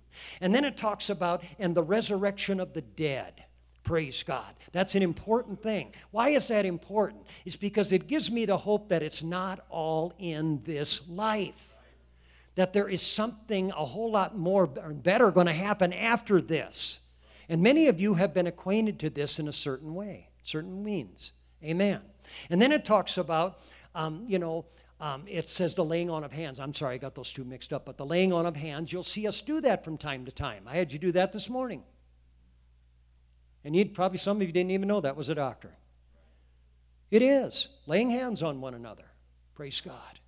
[0.40, 3.44] And then it talks about and the resurrection of the dead.
[3.88, 4.52] Praise God.
[4.72, 5.94] That's an important thing.
[6.10, 7.22] Why is that important?
[7.46, 11.74] It's because it gives me the hope that it's not all in this life.
[12.56, 17.00] That there is something a whole lot more and better going to happen after this.
[17.48, 21.32] And many of you have been acquainted to this in a certain way, certain means.
[21.64, 22.02] Amen.
[22.50, 23.58] And then it talks about,
[23.94, 24.66] um, you know,
[25.00, 26.60] um, it says the laying on of hands.
[26.60, 29.02] I'm sorry, I got those two mixed up, but the laying on of hands, you'll
[29.02, 30.64] see us do that from time to time.
[30.66, 31.84] I had you do that this morning.
[33.68, 35.74] And you'd probably some of you didn't even know that was a doctrine.
[37.10, 39.04] It is laying hands on one another.
[39.54, 40.20] Praise God.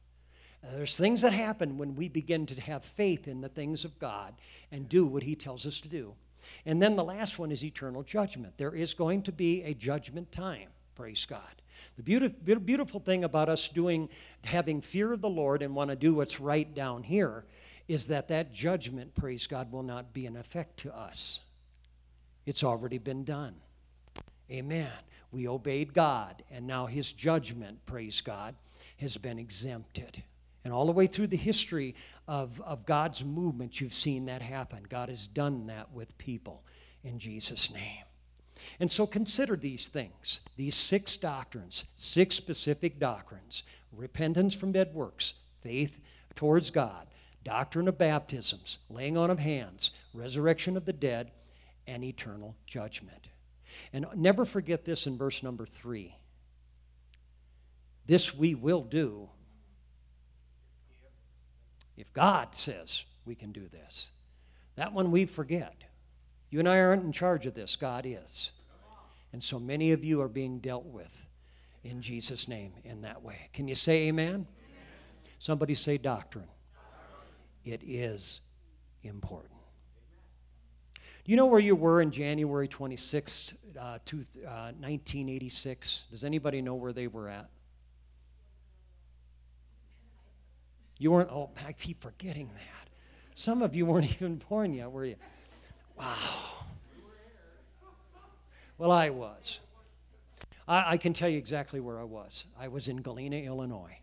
[0.63, 4.35] There's things that happen when we begin to have faith in the things of God
[4.71, 6.17] and do what He tells us to do.
[6.67, 8.59] And then the last one is eternal judgment.
[8.59, 10.69] There is going to be a judgment time.
[10.95, 11.63] Praise God.
[11.97, 14.11] The beautiful, beautiful thing about us doing,
[14.45, 17.47] having fear of the Lord and want to do what's right down here
[17.89, 21.41] is that that judgment, praise God, will not be an effect to us.
[22.47, 23.57] It's already been done.
[24.51, 24.93] Amen.
[25.33, 28.55] We obeyed God, and now His judgment, praise God,
[28.99, 30.23] has been exempted.
[30.65, 31.95] And all the way through the history
[32.29, 34.85] of, of God's movement, you've seen that happen.
[34.89, 36.63] God has done that with people
[37.03, 38.05] in Jesus' name.
[38.79, 45.35] And so consider these things, these six doctrines, six specific doctrines repentance from dead works,
[45.63, 45.99] faith
[46.37, 47.07] towards God,
[47.43, 51.33] doctrine of baptisms, laying on of hands, resurrection of the dead,
[51.87, 53.29] and eternal judgment.
[53.93, 56.17] And never forget this in verse number three.
[58.07, 59.29] This we will do
[61.97, 64.11] if God says we can do this.
[64.77, 65.85] That one we forget.
[66.51, 68.53] You and I aren't in charge of this, God is.
[69.33, 71.29] And so many of you are being dealt with
[71.85, 73.49] in Jesus' name in that way.
[73.53, 74.29] Can you say amen?
[74.29, 74.47] amen.
[75.39, 76.49] Somebody say doctrine.
[77.65, 78.41] It is
[79.03, 79.60] important.
[81.31, 86.07] You know where you were in January 26, uh, to, uh, 1986?
[86.11, 87.49] Does anybody know where they were at?
[90.99, 92.91] You weren't, oh, I keep forgetting that.
[93.37, 95.15] Some of you weren't even born yet, were you?
[95.97, 96.17] Wow.
[98.77, 99.61] Well, I was.
[100.67, 102.47] I, I can tell you exactly where I was.
[102.59, 103.99] I was in Galena, Illinois.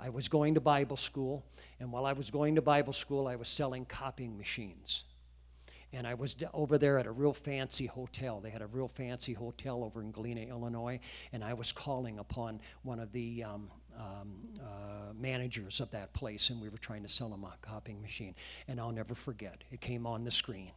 [0.00, 1.44] I was going to Bible school,
[1.78, 5.04] and while I was going to Bible school, I was selling copying machines.
[5.92, 8.40] And I was over there at a real fancy hotel.
[8.40, 11.00] They had a real fancy hotel over in Galena, Illinois,
[11.32, 16.50] and I was calling upon one of the um, um, uh, managers of that place,
[16.50, 18.36] and we were trying to sell him a copying machine.
[18.68, 20.70] And I'll never forget, it came on the screen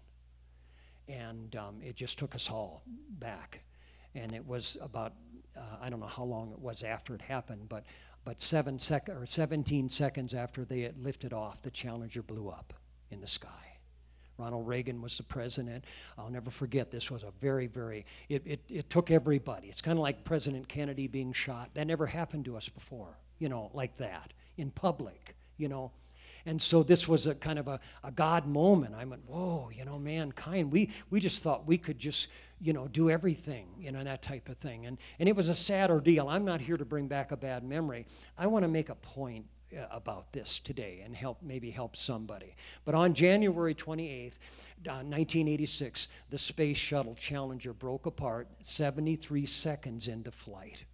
[1.07, 3.63] and um, it just took us all back.
[4.15, 5.13] And it was about,
[5.57, 7.85] uh, I don't know how long it was after it happened, but,
[8.23, 12.73] but seven sec- or 17 seconds after they had lifted off, the Challenger blew up
[13.09, 13.72] in the sky.
[14.37, 15.85] Ronald Reagan was the president.
[16.17, 19.67] I'll never forget, this was a very, very, it, it, it took everybody.
[19.67, 21.69] It's kind of like President Kennedy being shot.
[21.75, 25.91] That never happened to us before, you know, like that in public, you know.
[26.45, 28.95] And so this was a kind of a, a God moment.
[28.95, 32.27] I went, whoa, you know, mankind, we, we just thought we could just,
[32.59, 34.85] you know, do everything, you know, that type of thing.
[34.85, 36.27] And, and it was a sad ordeal.
[36.27, 38.05] I'm not here to bring back a bad memory.
[38.37, 39.45] I want to make a point
[39.91, 42.53] about this today and help maybe help somebody.
[42.85, 44.37] But on January 28th,
[44.87, 50.85] uh, 1986, the Space Shuttle Challenger broke apart 73 seconds into flight.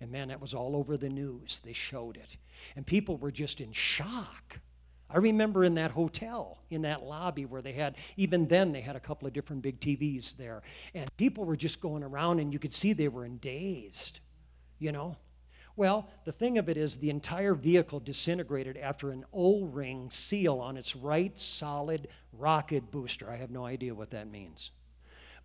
[0.00, 1.60] And man, that was all over the news.
[1.64, 2.36] They showed it.
[2.74, 4.60] And people were just in shock.
[5.08, 8.96] I remember in that hotel, in that lobby where they had, even then, they had
[8.96, 10.62] a couple of different big TVs there.
[10.94, 14.18] And people were just going around, and you could see they were in dazed,
[14.78, 15.16] you know?
[15.76, 20.58] Well, the thing of it is, the entire vehicle disintegrated after an O ring seal
[20.58, 23.30] on its right solid rocket booster.
[23.30, 24.70] I have no idea what that means.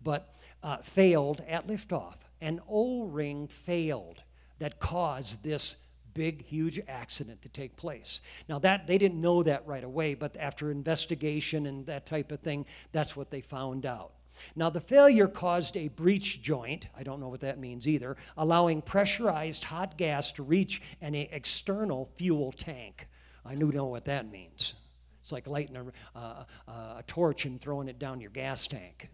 [0.02, 2.14] But uh, failed at liftoff.
[2.40, 4.22] An O ring failed
[4.58, 5.76] that caused this
[6.14, 8.20] big, huge accident to take place.
[8.48, 12.40] Now that they didn't know that right away, but after investigation and that type of
[12.40, 14.12] thing, that's what they found out.
[14.54, 18.82] Now, the failure caused a breach joint, I don't know what that means either, allowing
[18.82, 23.08] pressurized hot gas to reach an external fuel tank.
[23.44, 24.74] I do know what that means.
[25.20, 29.08] It's like lighting a, uh, a torch and throwing it down your gas tank.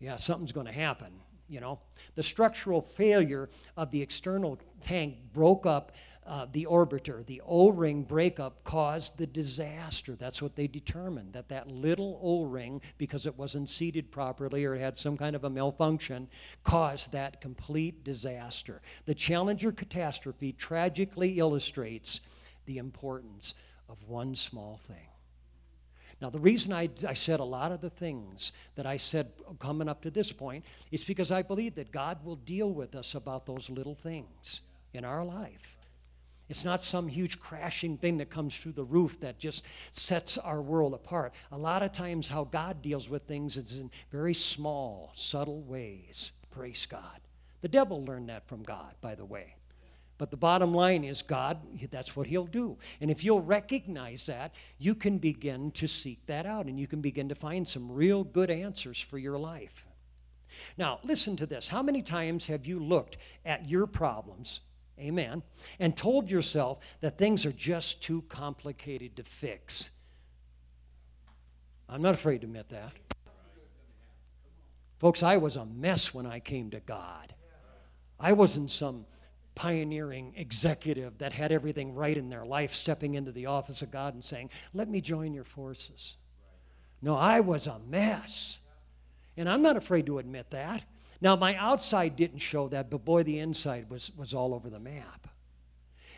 [0.00, 1.12] Yeah, something's going to happen
[1.52, 1.78] you know.
[2.14, 5.92] The structural failure of the external tank broke up
[6.26, 7.24] uh, the orbiter.
[7.26, 10.14] The O-ring breakup caused the disaster.
[10.14, 14.96] That's what they determined, that that little O-ring, because it wasn't seated properly or had
[14.96, 16.28] some kind of a malfunction,
[16.62, 18.80] caused that complete disaster.
[19.04, 22.20] The Challenger catastrophe tragically illustrates
[22.66, 23.54] the importance
[23.88, 25.08] of one small thing.
[26.20, 29.88] Now, the reason I, I said a lot of the things that I said coming
[29.88, 33.44] up to this point is because I believe that God will deal with us about
[33.44, 34.60] those little things
[34.94, 35.76] in our life.
[36.52, 40.60] It's not some huge crashing thing that comes through the roof that just sets our
[40.60, 41.32] world apart.
[41.50, 46.30] A lot of times, how God deals with things is in very small, subtle ways.
[46.50, 47.20] Praise God.
[47.62, 49.54] The devil learned that from God, by the way.
[50.18, 51.56] But the bottom line is, God,
[51.90, 52.76] that's what He'll do.
[53.00, 57.00] And if you'll recognize that, you can begin to seek that out and you can
[57.00, 59.86] begin to find some real good answers for your life.
[60.76, 61.70] Now, listen to this.
[61.70, 64.60] How many times have you looked at your problems,
[64.98, 65.42] amen,
[65.78, 69.90] and told yourself that things are just too complicated to fix?
[71.88, 72.92] I'm not afraid to admit that.
[74.98, 77.34] Folks, I was a mess when I came to God.
[78.20, 79.04] I wasn't some
[79.54, 84.14] pioneering executive that had everything right in their life stepping into the office of God
[84.14, 86.16] and saying, Let me join your forces.
[87.02, 88.58] No, I was a mess.
[89.36, 90.82] And I'm not afraid to admit that.
[91.22, 94.80] Now, my outside didn't show that, but boy, the inside was, was all over the
[94.80, 95.28] map.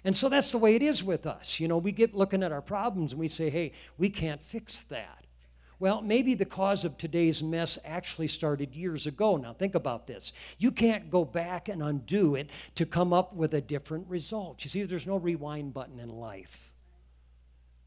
[0.03, 1.61] And so that's the way it is with us.
[1.61, 4.81] You know, we get looking at our problems and we say, hey, we can't fix
[4.89, 5.27] that.
[5.79, 9.37] Well, maybe the cause of today's mess actually started years ago.
[9.37, 10.33] Now, think about this.
[10.57, 14.65] You can't go back and undo it to come up with a different result.
[14.65, 16.73] You see, there's no rewind button in life.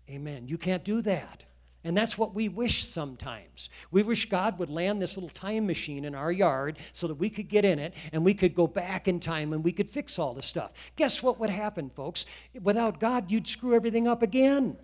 [0.07, 0.47] Amen.
[0.47, 1.45] You can't do that.
[1.87, 3.69] And that's what we wish sometimes.
[3.91, 7.29] We wish God would land this little time machine in our yard so that we
[7.29, 10.19] could get in it and we could go back in time and we could fix
[10.19, 10.71] all the stuff.
[10.97, 12.25] Guess what would happen, folks?
[12.61, 14.75] Without God, you'd screw everything up again.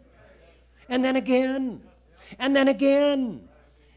[0.88, 1.82] And then again
[2.40, 3.50] and then again.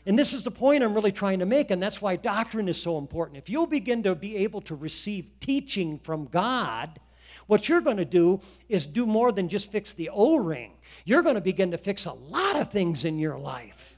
[0.04, 2.82] And this is the point I'm really trying to make, and that's why doctrine is
[2.82, 3.38] so important.
[3.38, 6.98] If you'll begin to be able to receive teaching from God,
[7.46, 10.72] what you're going to do is do more than just fix the O ring.
[11.04, 13.96] You're going to begin to fix a lot of things in your life.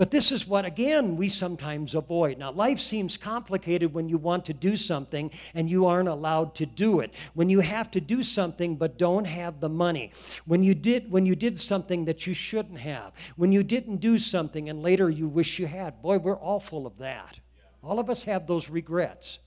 [0.00, 2.38] But this is what, again, we sometimes avoid.
[2.38, 6.64] Now, life seems complicated when you want to do something and you aren't allowed to
[6.64, 7.12] do it.
[7.34, 10.12] When you have to do something but don't have the money.
[10.46, 13.12] When you did, when you did something that you shouldn't have.
[13.36, 16.00] When you didn't do something and later you wish you had.
[16.00, 17.38] Boy, we're all full of that.
[17.84, 19.38] All of us have those regrets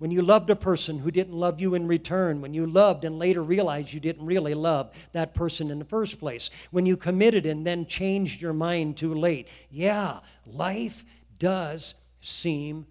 [0.00, 3.18] when you loved a person who didn't love you in return, when you loved and
[3.18, 7.44] later realized you didn't really love that person in the first place, when you committed
[7.44, 9.46] and then changed your mind too late.
[9.70, 11.04] Yeah, life
[11.38, 12.86] does seem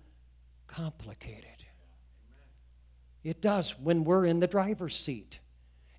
[0.67, 1.65] complicated.
[3.23, 5.39] It does when we're in the driver's seat.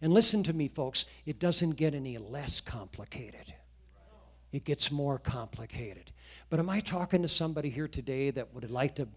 [0.01, 3.53] And listen to me, folks, it doesn't get any less complicated,
[4.53, 6.13] it gets more complicated.
[6.51, 9.09] But am I talking to somebody here today that would like to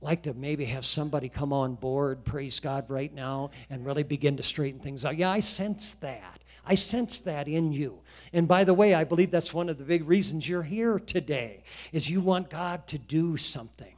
[0.00, 4.36] like to maybe have somebody come on board, praise God, right now, and really begin
[4.36, 5.16] to straighten things out.
[5.16, 6.40] Yeah, I sense that.
[6.64, 8.00] I sense that in you.
[8.32, 11.62] And by the way, I believe that's one of the big reasons you're here today,
[11.92, 13.94] is you want God to do something.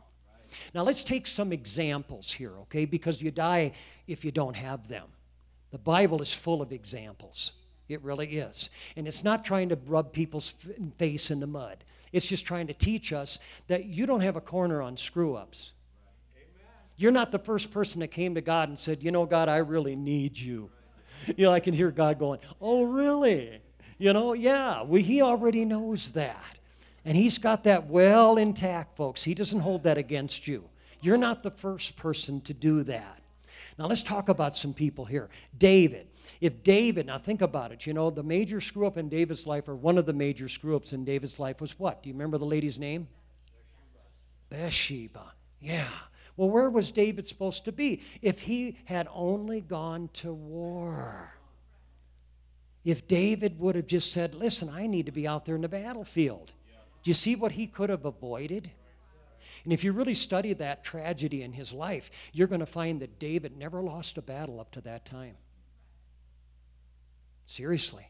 [0.74, 2.84] Now, let's take some examples here, okay?
[2.84, 3.72] Because you die
[4.06, 5.06] if you don't have them.
[5.70, 7.52] The Bible is full of examples.
[7.88, 8.68] It really is.
[8.96, 10.52] And it's not trying to rub people's
[10.98, 11.84] face in the mud.
[12.12, 15.72] It's just trying to teach us that you don't have a corner on screw ups.
[16.98, 19.58] You're not the first person that came to God and said, You know, God, I
[19.58, 20.70] really need you.
[21.36, 23.60] You know, I can hear God going, Oh, really?
[23.98, 26.58] You know, yeah, well, He already knows that.
[27.04, 29.22] And He's got that well intact, folks.
[29.22, 30.68] He doesn't hold that against you.
[31.00, 33.22] You're not the first person to do that.
[33.78, 35.28] Now, let's talk about some people here.
[35.56, 36.08] David.
[36.40, 39.68] If David, now think about it, you know, the major screw up in David's life,
[39.68, 42.02] or one of the major screw ups in David's life, was what?
[42.02, 43.08] Do you remember the lady's name?
[44.50, 44.60] Bathsheba.
[45.20, 45.32] Bathsheba.
[45.60, 45.88] Yeah.
[46.38, 48.00] Well, where was David supposed to be?
[48.22, 51.34] If he had only gone to war.
[52.84, 55.68] If David would have just said, Listen, I need to be out there in the
[55.68, 56.52] battlefield.
[57.02, 58.70] Do you see what he could have avoided?
[59.64, 63.18] And if you really study that tragedy in his life, you're going to find that
[63.18, 65.34] David never lost a battle up to that time.
[67.46, 68.08] Seriously.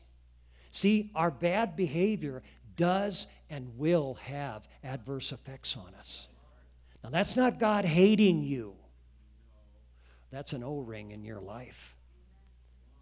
[0.70, 2.42] See, our bad behavior
[2.76, 6.28] does and will have adverse effects on us.
[7.08, 8.74] Now, that's not God hating you,
[10.30, 11.96] that's an O ring in your life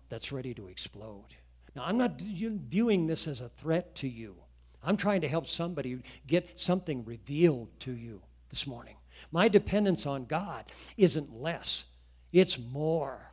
[0.08, 1.34] that's ready to explode.
[1.74, 4.36] Now, I'm not viewing this as a threat to you.
[4.80, 8.94] I'm trying to help somebody get something revealed to you this morning.
[9.32, 11.86] My dependence on God isn't less,
[12.32, 13.32] it's more.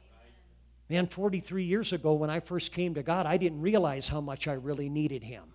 [0.89, 4.47] Man, 43 years ago when I first came to God, I didn't realize how much
[4.47, 5.52] I really needed Him.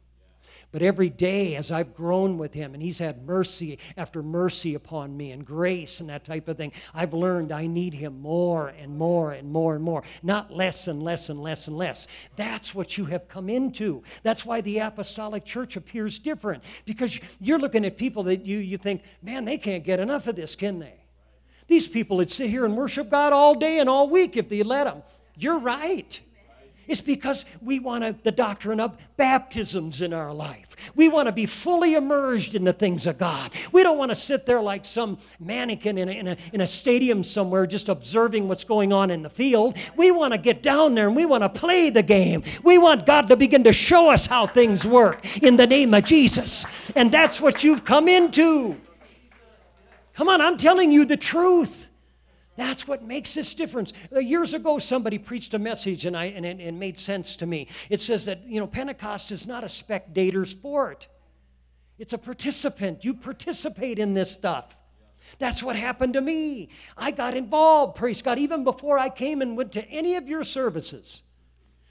[0.70, 5.16] But every day, as I've grown with him, and he's had mercy after mercy upon
[5.16, 8.98] me, and grace and that type of thing, I've learned I need him more and
[8.98, 12.06] more and more and more, not less and less and less and less.
[12.36, 14.02] That's what you have come into.
[14.22, 18.76] That's why the apostolic church appears different, because you're looking at people that you, you
[18.76, 20.96] think, man, they can't get enough of this, can they?
[21.66, 24.62] These people would sit here and worship God all day and all week if they
[24.62, 25.02] let them.
[25.34, 26.20] You're right.
[26.88, 30.74] It's because we want the doctrine of baptisms in our life.
[30.94, 33.52] We want to be fully immersed in the things of God.
[33.72, 36.66] We don't want to sit there like some mannequin in a, in a, in a
[36.66, 39.76] stadium somewhere just observing what's going on in the field.
[39.96, 42.42] We want to get down there and we want to play the game.
[42.62, 46.04] We want God to begin to show us how things work in the name of
[46.04, 46.64] Jesus.
[46.96, 48.80] And that's what you've come into.
[50.14, 51.87] Come on, I'm telling you the truth.
[52.58, 53.92] That's what makes this difference.
[54.12, 57.46] Uh, years ago, somebody preached a message, and, I, and it, it made sense to
[57.46, 57.68] me.
[57.88, 61.06] It says that, you know, Pentecost is not a spectator sport,
[62.00, 63.04] it's a participant.
[63.04, 64.76] You participate in this stuff.
[65.38, 66.70] That's what happened to me.
[66.96, 70.42] I got involved, praise God, even before I came and went to any of your
[70.42, 71.22] services.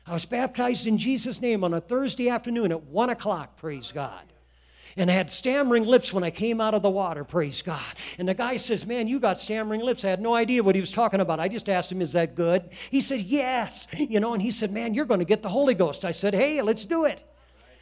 [0.06, 4.34] I was baptized in Jesus' name on a Thursday afternoon at 1 o'clock, praise God
[4.98, 7.82] and I had stammering lips when I came out of the water, praise God.
[8.18, 10.04] And the guy says, Man, you got stammering lips.
[10.04, 11.40] I had no idea what he was talking about.
[11.40, 12.70] I just asked him, Is that good?
[12.90, 13.88] He said, Yes.
[13.98, 16.06] You know, and he said, Man, you're going to get the Holy Ghost.
[16.06, 17.22] I said, Hey, let's do it.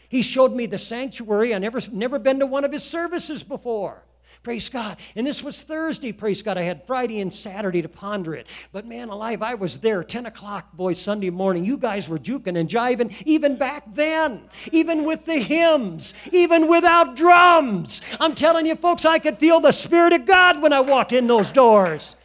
[0.10, 1.54] He showed me the sanctuary.
[1.54, 4.04] I never never been to one of his services before.
[4.46, 4.98] Praise God.
[5.16, 6.56] And this was Thursday, praise God.
[6.56, 8.46] I had Friday and Saturday to ponder it.
[8.72, 11.66] But man alive, I was there 10 o'clock, boys, Sunday morning.
[11.66, 17.16] You guys were juking and jiving even back then, even with the hymns, even without
[17.16, 18.04] drums.
[18.20, 21.26] I'm telling you, folks, I could feel the Spirit of God when I walked in
[21.26, 22.16] those doors.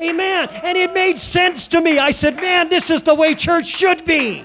[0.00, 0.48] Amen.
[0.62, 1.98] And it made sense to me.
[1.98, 4.44] I said, man, this is the way church should be.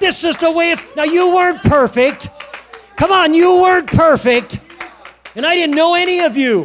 [0.00, 0.86] This is the way it's.
[0.96, 2.30] Now, you weren't perfect.
[2.96, 4.60] Come on, you weren't perfect.
[5.36, 6.64] And I didn't know any of you.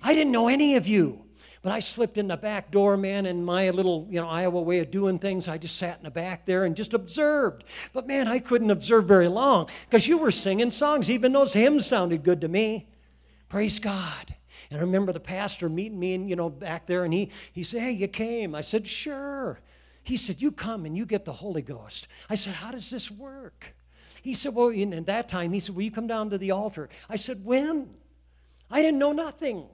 [0.00, 1.24] I didn't know any of you.
[1.60, 4.78] But I slipped in the back door, man, in my little, you know, Iowa way
[4.78, 5.48] of doing things.
[5.48, 7.64] I just sat in the back there and just observed.
[7.92, 11.10] But man, I couldn't observe very long because you were singing songs.
[11.10, 12.88] Even those hymns sounded good to me.
[13.48, 14.36] Praise God.
[14.70, 17.64] And I remember the pastor meeting me, and you know, back there, and he he
[17.64, 19.58] said, "Hey, you came." I said, "Sure."
[20.04, 23.10] He said, "You come and you get the Holy Ghost." I said, "How does this
[23.10, 23.74] work?"
[24.22, 26.50] He said, Well, in, at that time, he said, Will you come down to the
[26.50, 26.88] altar?
[27.08, 27.90] I said, When?
[28.70, 29.64] I didn't know nothing.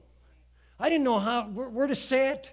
[0.78, 2.50] I didn't know how, where, where to sit.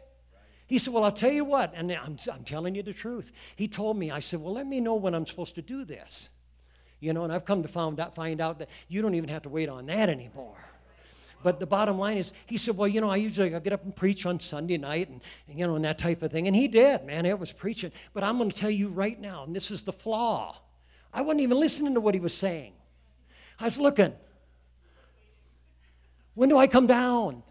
[0.68, 3.32] He said, Well, I'll tell you what, and I'm, I'm telling you the truth.
[3.56, 6.30] He told me, I said, Well, let me know when I'm supposed to do this.
[7.00, 9.44] You know, and I've come to find out, find out that you don't even have
[9.44, 10.56] to wait on that anymore.
[11.44, 13.84] But the bottom line is, he said, Well, you know, I usually I get up
[13.84, 16.48] and preach on Sunday night and, and, you know, and that type of thing.
[16.48, 17.92] And he did, man, it was preaching.
[18.14, 20.58] But I'm going to tell you right now, and this is the flaw
[21.14, 22.74] I wasn't even listening to what he was saying.
[23.60, 24.14] I was looking.
[26.34, 27.44] When do I come down?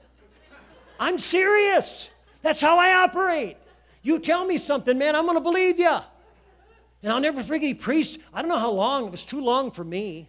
[0.99, 2.11] I'm serious.
[2.43, 3.57] That's how I operate.
[4.03, 5.99] You tell me something, man, I'm going to believe you.
[7.03, 9.71] And I'll never forget, he preached, I don't know how long, it was too long
[9.71, 10.29] for me.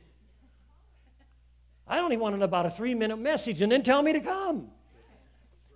[1.88, 4.70] I only wanted about a three minute message and then tell me to come.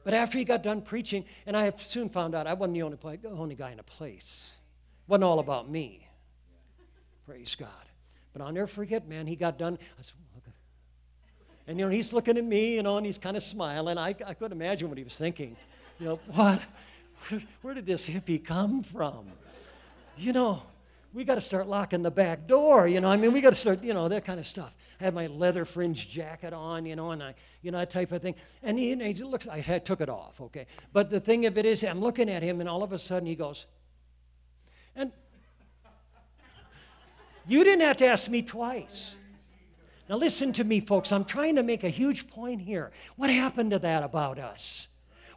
[0.03, 2.97] But after he got done preaching, and I soon found out I wasn't the only,
[3.25, 4.53] only guy in a place,
[5.05, 6.06] it wasn't all about me.
[7.27, 7.69] Praise God.
[8.31, 9.77] But I'll never forget, man, he got done.
[10.01, 10.13] Said,
[11.67, 13.97] and, you know, he's looking at me, you know, and he's kind of smiling.
[13.97, 15.57] I, I couldn't imagine what he was thinking.
[15.99, 16.61] You know, what?
[17.27, 19.25] Where, where did this hippie come from?
[20.17, 20.61] You know,
[21.13, 23.09] we got to start locking the back door, you know.
[23.09, 24.73] I mean, we got to start, you know, that kind of stuff.
[25.01, 28.13] I had my leather fringe jacket on, you know, and I, you know, that type
[28.13, 28.35] of thing.
[28.63, 30.67] And he, and he looks, I had, took it off, okay.
[30.93, 33.27] But the thing of it is, I'm looking at him, and all of a sudden
[33.27, 33.65] he goes,
[37.47, 39.15] you didn't have to ask me twice.
[40.09, 41.11] Now, listen to me, folks.
[41.11, 42.91] I'm trying to make a huge point here.
[43.17, 44.87] What happened to that about us?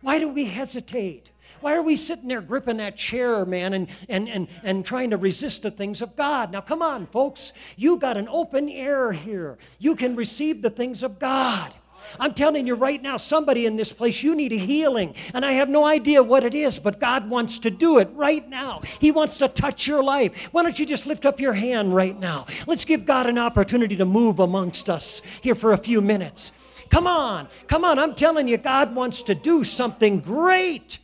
[0.00, 1.28] Why do we hesitate?
[1.60, 5.16] Why are we sitting there gripping that chair, man, and, and, and, and trying to
[5.16, 6.52] resist the things of God?
[6.52, 7.52] Now, come on, folks.
[7.76, 9.58] You got an open air here.
[9.78, 11.74] You can receive the things of God.
[12.18, 15.14] I'm telling you right now, somebody in this place, you need a healing.
[15.34, 18.48] And I have no idea what it is, but God wants to do it right
[18.48, 18.82] now.
[18.98, 20.48] He wants to touch your life.
[20.52, 22.46] Why don't you just lift up your hand right now?
[22.66, 26.52] Let's give God an opportunity to move amongst us here for a few minutes.
[26.88, 27.98] Come on, come on.
[27.98, 30.98] I'm telling you, God wants to do something great,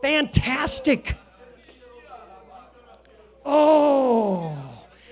[0.00, 1.16] fantastic.
[3.44, 4.56] Oh,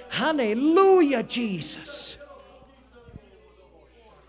[0.08, 2.16] hallelujah, Jesus.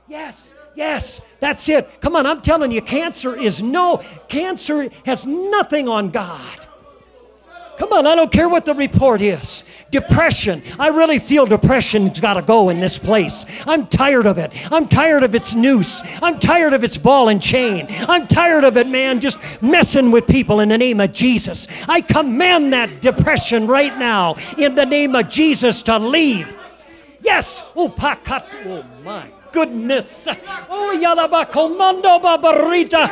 [0.07, 0.55] Yes.
[0.76, 2.01] Yes, that's it.
[2.01, 6.65] Come on, I'm telling you, cancer is no, cancer has nothing on God.
[7.78, 9.65] Come on, I don't care what the report is.
[9.91, 10.63] Depression.
[10.80, 13.45] I really feel depression's got to go in this place.
[13.67, 14.51] I'm tired of it.
[14.71, 16.01] I'm tired of its noose.
[16.21, 17.88] I'm tired of its ball and chain.
[18.07, 21.67] I'm tired of it, man, just messing with people in the name of Jesus.
[21.88, 26.57] I command that depression right now in the name of Jesus to leave.
[27.21, 27.61] Yes.
[27.76, 27.93] Oh.
[27.97, 30.28] Oh, my goodness.
[30.70, 33.08] Oh, yalaba komando babarita.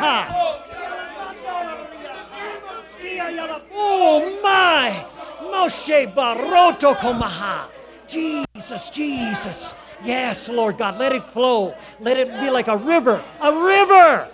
[3.72, 5.06] Oh my!
[5.48, 7.72] Moshe Baroto Komaha.
[8.08, 9.74] Jesus, Jesus.
[10.04, 11.74] Yes, Lord God, let it flow.
[12.02, 13.24] Let it be like a river.
[13.40, 14.28] A river!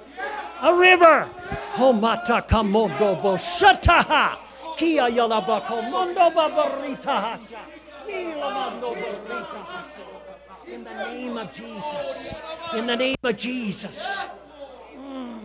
[0.61, 1.29] A river!
[1.77, 4.37] Homata kamondo bo shataha.
[4.75, 7.37] Kia yalaba komondo babarita
[10.71, 12.31] In the name of Jesus.
[12.75, 14.23] In the name of Jesus.
[14.95, 15.39] Mm.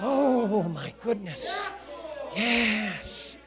[0.00, 1.68] Oh, my goodness.
[2.34, 3.38] Yes.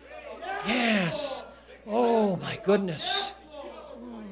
[0.66, 1.43] Yes.
[1.86, 3.34] Oh, my goodness.
[4.02, 4.24] Mm.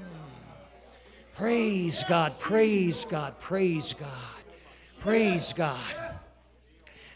[1.35, 4.43] Praise God, praise God, praise God,
[4.99, 5.95] praise God.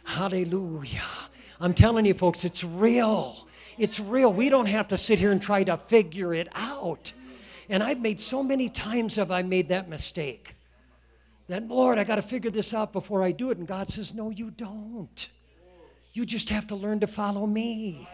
[0.04, 1.02] Hallelujah.
[1.62, 3.48] I'm telling you, folks, it's real.
[3.78, 4.34] It's real.
[4.34, 7.14] We don't have to sit here and try to figure it out.
[7.72, 10.56] And I've made so many times have I made that mistake
[11.48, 13.58] that, Lord, I got to figure this out before I do it.
[13.58, 15.30] And God says, No, you don't.
[16.12, 18.10] You just have to learn to follow me.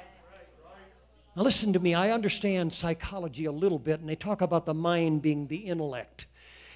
[1.36, 1.96] Now, listen to me.
[1.96, 6.28] I understand psychology a little bit, and they talk about the mind being the intellect.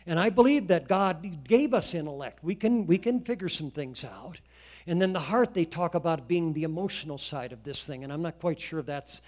[0.07, 2.43] And I believe that God gave us intellect.
[2.43, 4.39] We can, we can figure some things out.
[4.87, 8.03] And then the heart, they talk about being the emotional side of this thing.
[8.03, 9.21] And I'm not quite sure that's,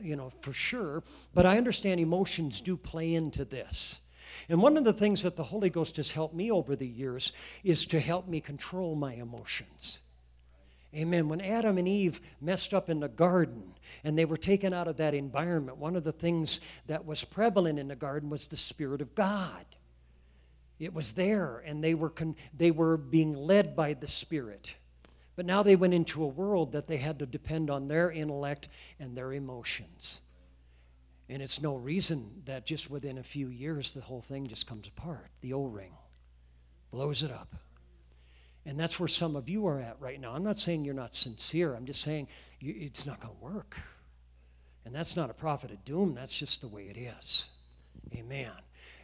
[0.00, 1.02] you know, for sure.
[1.34, 4.00] But I understand emotions do play into this.
[4.48, 7.32] And one of the things that the Holy Ghost has helped me over the years
[7.64, 10.00] is to help me control my emotions.
[10.94, 11.28] Amen.
[11.28, 13.74] When Adam and Eve messed up in the garden
[14.04, 17.78] and they were taken out of that environment, one of the things that was prevalent
[17.78, 19.64] in the garden was the Spirit of God.
[20.78, 24.74] It was there, and they were, con- they were being led by the Spirit.
[25.36, 28.68] But now they went into a world that they had to depend on their intellect
[28.98, 30.20] and their emotions.
[31.28, 34.88] And it's no reason that just within a few years the whole thing just comes
[34.88, 35.28] apart.
[35.42, 35.92] The O ring
[36.90, 37.54] blows it up.
[38.64, 40.32] And that's where some of you are at right now.
[40.32, 42.28] I'm not saying you're not sincere, I'm just saying
[42.58, 43.76] you, it's not going to work.
[44.84, 47.46] And that's not a prophet of doom, that's just the way it is.
[48.14, 48.52] Amen.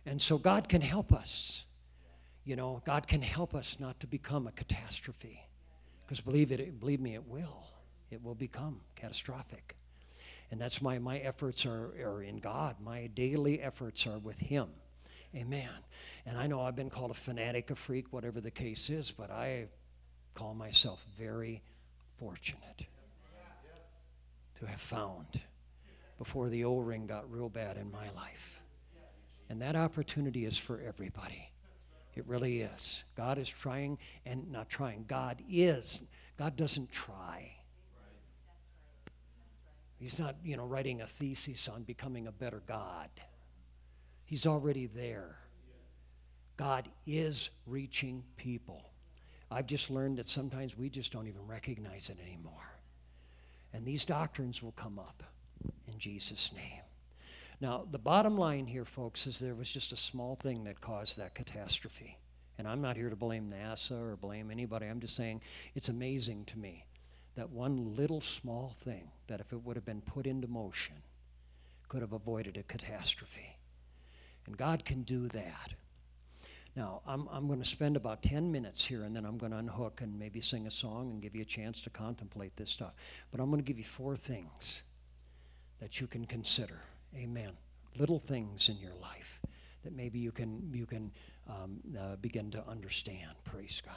[0.06, 1.64] And so God can help us.
[2.44, 5.42] You know, God can help us not to become a catastrophe.
[6.04, 7.66] Because believe it, believe me, it will.
[8.10, 9.76] It will become catastrophic.
[10.50, 12.76] And that's why my efforts are, are in God.
[12.80, 14.68] My daily efforts are with Him.
[15.34, 15.70] Amen.
[16.26, 19.30] And I know I've been called a fanatic, a freak, whatever the case is, but
[19.30, 19.66] I
[20.34, 21.62] call myself very
[22.18, 22.86] fortunate
[24.58, 25.40] to have found
[26.18, 28.60] before the O ring got real bad in my life.
[29.48, 31.51] And that opportunity is for everybody.
[32.14, 33.04] It really is.
[33.16, 35.04] God is trying, and not trying.
[35.08, 36.00] God is.
[36.36, 37.52] God doesn't try.
[39.98, 43.08] He's not, you know, writing a thesis on becoming a better God.
[44.24, 45.38] He's already there.
[46.56, 48.90] God is reaching people.
[49.50, 52.78] I've just learned that sometimes we just don't even recognize it anymore.
[53.72, 55.22] And these doctrines will come up
[55.86, 56.82] in Jesus' name.
[57.62, 61.16] Now, the bottom line here, folks, is there was just a small thing that caused
[61.16, 62.18] that catastrophe.
[62.58, 64.86] And I'm not here to blame NASA or blame anybody.
[64.86, 65.42] I'm just saying
[65.76, 66.86] it's amazing to me
[67.36, 70.96] that one little small thing that if it would have been put into motion
[71.88, 73.56] could have avoided a catastrophe.
[74.44, 75.74] And God can do that.
[76.74, 79.58] Now, I'm, I'm going to spend about 10 minutes here and then I'm going to
[79.58, 82.94] unhook and maybe sing a song and give you a chance to contemplate this stuff.
[83.30, 84.82] But I'm going to give you four things
[85.78, 86.80] that you can consider.
[87.16, 87.52] Amen.
[87.98, 89.40] Little things in your life
[89.84, 91.10] that maybe you can, you can
[91.48, 93.32] um, uh, begin to understand.
[93.44, 93.94] Praise God.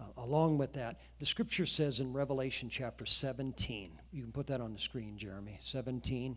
[0.00, 4.60] Uh, along with that, the scripture says in Revelation chapter 17, you can put that
[4.60, 6.36] on the screen, Jeremy, 17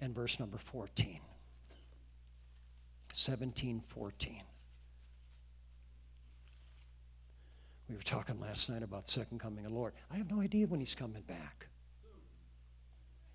[0.00, 1.20] and verse number 14.
[3.12, 4.42] 17, 14.
[7.88, 9.94] We were talking last night about second coming of the Lord.
[10.10, 11.67] I have no idea when he's coming back.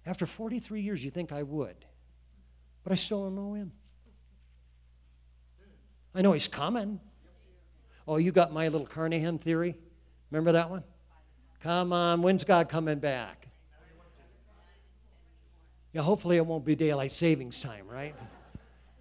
[0.06, 1.86] After 43 years, you think I would,
[2.84, 3.72] but I still don't know when.
[6.14, 6.99] I know he's coming.
[8.08, 9.78] Oh, you got my little Carnahan theory?
[10.30, 10.84] Remember that one?
[11.62, 13.47] Come on, when's God coming back?
[15.93, 18.16] Yeah, hopefully it won't be daylight savings time, right?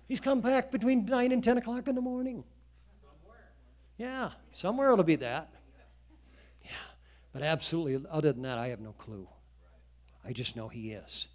[0.07, 2.45] He's come back between 9 and 10 o'clock in the morning.
[3.97, 5.51] Yeah, somewhere it'll be that.
[6.63, 6.71] Yeah,
[7.33, 9.27] but absolutely, other than that, I have no clue.
[10.25, 11.29] I just know He is.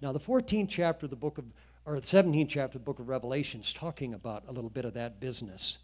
[0.00, 1.44] Now, the 14th chapter of the book of,
[1.84, 4.84] or the 17th chapter of the book of Revelation is talking about a little bit
[4.84, 5.78] of that business.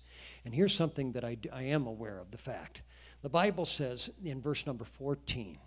[0.44, 2.82] And here's something that I, I am aware of the fact.
[3.22, 5.58] The Bible says in verse number 14,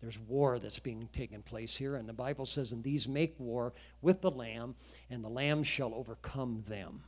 [0.00, 3.72] there's war that's being taken place here, and the Bible says, And these make war
[4.02, 4.74] with the Lamb,
[5.10, 7.02] and the Lamb shall overcome them.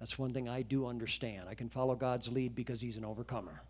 [0.00, 1.48] That's one thing I do understand.
[1.48, 3.62] I can follow God's lead because He's an overcomer.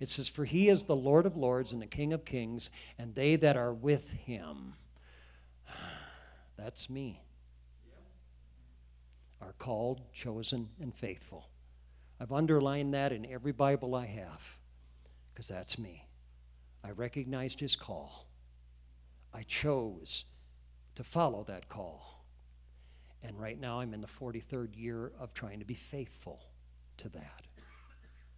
[0.00, 3.14] It says, For He is the Lord of lords and the King of kings, and
[3.14, 4.74] they that are with Him.
[6.56, 7.22] That's me.
[9.40, 11.50] Are called, chosen, and faithful.
[12.18, 14.58] I've underlined that in every Bible I have
[15.36, 16.06] because that's me.
[16.82, 18.26] I recognized his call.
[19.34, 20.24] I chose
[20.94, 22.24] to follow that call.
[23.22, 26.40] And right now I'm in the 43rd year of trying to be faithful
[26.96, 27.42] to that.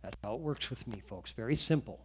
[0.03, 1.33] That's how it works with me, folks.
[1.33, 2.01] Very simple.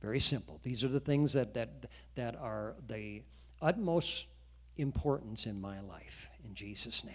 [0.00, 0.60] Very simple.
[0.62, 3.22] These are the things that, that, that are the
[3.60, 4.26] utmost
[4.76, 7.14] importance in my life, in Jesus' name.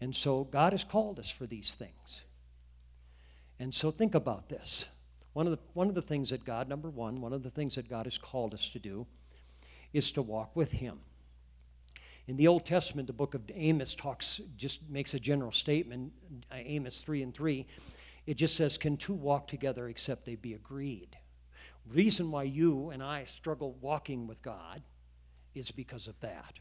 [0.00, 2.22] And so God has called us for these things.
[3.58, 4.86] And so think about this.
[5.32, 7.74] One of, the, one of the things that God, number one, one of the things
[7.76, 9.06] that God has called us to do
[9.92, 10.98] is to walk with Him.
[12.26, 16.12] In the Old Testament, the book of Amos talks, just makes a general statement,
[16.52, 17.66] uh, Amos 3 and 3.
[18.28, 21.16] It just says, Can two walk together except they be agreed?
[21.90, 24.82] Reason why you and I struggle walking with God
[25.54, 26.58] is because of that.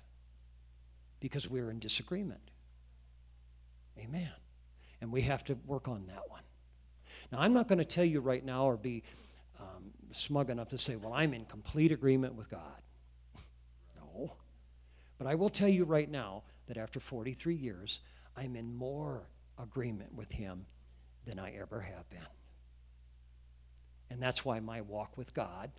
[1.19, 2.51] Because we're in disagreement.
[3.99, 4.31] Amen.
[5.01, 6.43] And we have to work on that one.
[7.33, 9.03] Now, I'm not going to tell you right now or be
[9.59, 12.81] um, smug enough to say, well, I'm in complete agreement with God.
[13.97, 14.37] No.
[15.17, 17.99] But I will tell you right now that after 43 years,
[18.37, 19.27] I'm in more
[19.59, 20.65] agreement with Him
[21.27, 22.19] than I ever have been.
[24.09, 25.69] And that's why my walk with God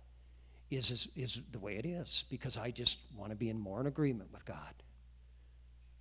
[0.69, 3.81] is, is, is the way it is, because I just want to be in more
[3.81, 4.73] in agreement with God.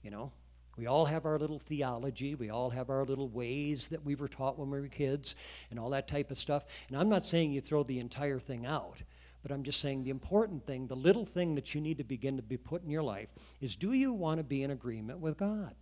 [0.03, 0.32] You know?
[0.76, 2.36] We all have our little theology.
[2.36, 5.34] We all have our little ways that we were taught when we were kids
[5.70, 6.64] and all that type of stuff.
[6.88, 8.99] And I'm not saying you throw the entire thing out,
[9.42, 12.36] but I'm just saying the important thing, the little thing that you need to begin
[12.36, 13.28] to be put in your life
[13.61, 15.74] is do you want to be in agreement with God?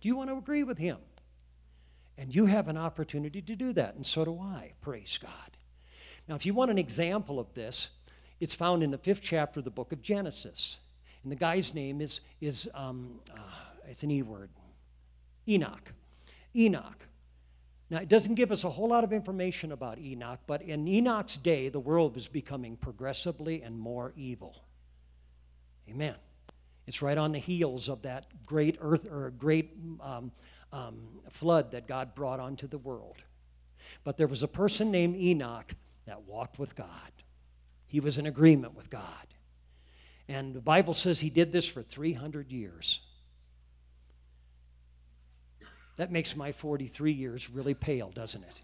[0.00, 0.98] Do you want to agree with Him?
[2.22, 4.74] And you have an opportunity to do that, and so do I.
[4.80, 5.56] Praise God.
[6.28, 7.88] Now, if you want an example of this,
[8.38, 10.78] it's found in the fifth chapter of the book of Genesis.
[11.24, 13.40] And the guy's name is, is um, uh,
[13.88, 14.50] it's an E word.
[15.48, 15.92] Enoch.
[16.54, 17.08] Enoch.
[17.90, 21.36] Now, it doesn't give us a whole lot of information about Enoch, but in Enoch's
[21.36, 24.62] day, the world was becoming progressively and more evil.
[25.90, 26.14] Amen.
[26.86, 30.30] It's right on the heels of that great earth or great um,
[30.72, 33.16] um, flood that God brought onto the world.
[34.04, 35.74] But there was a person named Enoch
[36.06, 36.88] that walked with God.
[37.86, 39.26] He was in agreement with God.
[40.28, 43.00] And the Bible says he did this for 300 years.
[45.96, 48.62] That makes my 43 years really pale, doesn't it?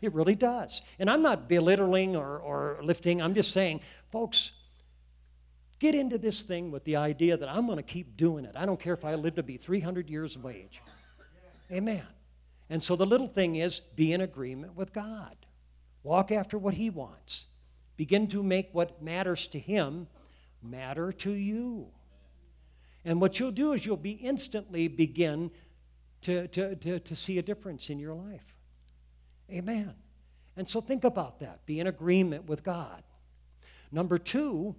[0.00, 0.80] It really does.
[0.98, 4.52] And I'm not belittling or, or lifting, I'm just saying, folks,
[5.78, 8.56] get into this thing with the idea that I'm going to keep doing it.
[8.56, 10.80] I don't care if I live to be 300 years of age.
[11.72, 12.06] Amen.
[12.68, 15.36] And so the little thing is be in agreement with God,
[16.02, 17.46] walk after what He wants,
[17.96, 20.06] begin to make what matters to Him
[20.62, 21.88] matter to you.
[23.04, 25.50] And what you'll do is you'll be instantly begin
[26.22, 28.54] to, to, to, to see a difference in your life.
[29.50, 29.94] Amen.
[30.56, 31.64] And so think about that.
[31.66, 33.02] Be in agreement with God.
[33.90, 34.76] Number two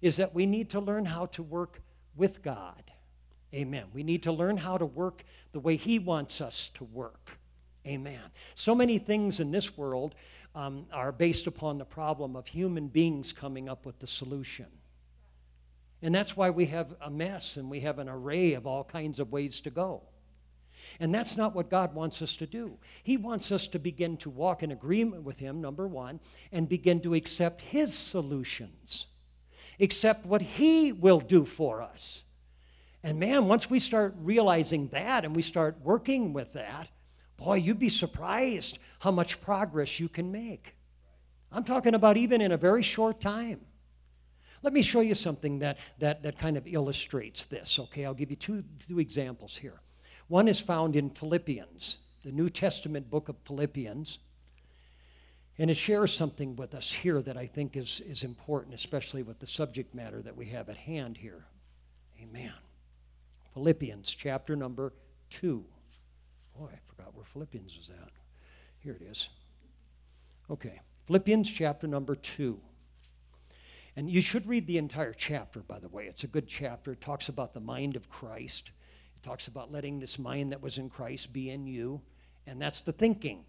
[0.00, 1.80] is that we need to learn how to work
[2.14, 2.91] with God.
[3.54, 3.84] Amen.
[3.92, 7.38] We need to learn how to work the way He wants us to work.
[7.86, 8.20] Amen.
[8.54, 10.14] So many things in this world
[10.54, 14.66] um, are based upon the problem of human beings coming up with the solution.
[16.00, 19.20] And that's why we have a mess and we have an array of all kinds
[19.20, 20.02] of ways to go.
[20.98, 22.78] And that's not what God wants us to do.
[23.02, 27.00] He wants us to begin to walk in agreement with Him, number one, and begin
[27.00, 29.06] to accept His solutions,
[29.80, 32.24] accept what He will do for us.
[33.02, 36.88] And man, once we start realizing that and we start working with that,
[37.36, 40.76] boy, you'd be surprised how much progress you can make.
[41.50, 43.60] I'm talking about even in a very short time.
[44.62, 48.04] Let me show you something that, that, that kind of illustrates this, okay?
[48.04, 49.80] I'll give you two, two examples here.
[50.28, 54.18] One is found in Philippians, the New Testament book of Philippians.
[55.58, 59.40] And it shares something with us here that I think is, is important, especially with
[59.40, 61.44] the subject matter that we have at hand here.
[62.22, 62.52] Amen.
[63.54, 64.92] Philippians chapter number
[65.30, 65.64] 2.
[66.58, 68.12] Boy, I forgot where Philippians is at.
[68.78, 69.28] Here it is.
[70.50, 70.80] Okay.
[71.06, 72.58] Philippians chapter number 2.
[73.96, 76.06] And you should read the entire chapter, by the way.
[76.06, 76.92] It's a good chapter.
[76.92, 78.70] It talks about the mind of Christ,
[79.16, 82.00] it talks about letting this mind that was in Christ be in you.
[82.46, 83.44] And that's the thinking.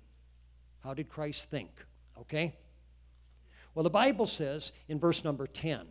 [0.84, 1.72] How did Christ think?
[2.20, 2.56] Okay?
[3.74, 5.88] Well, the Bible says in verse number 10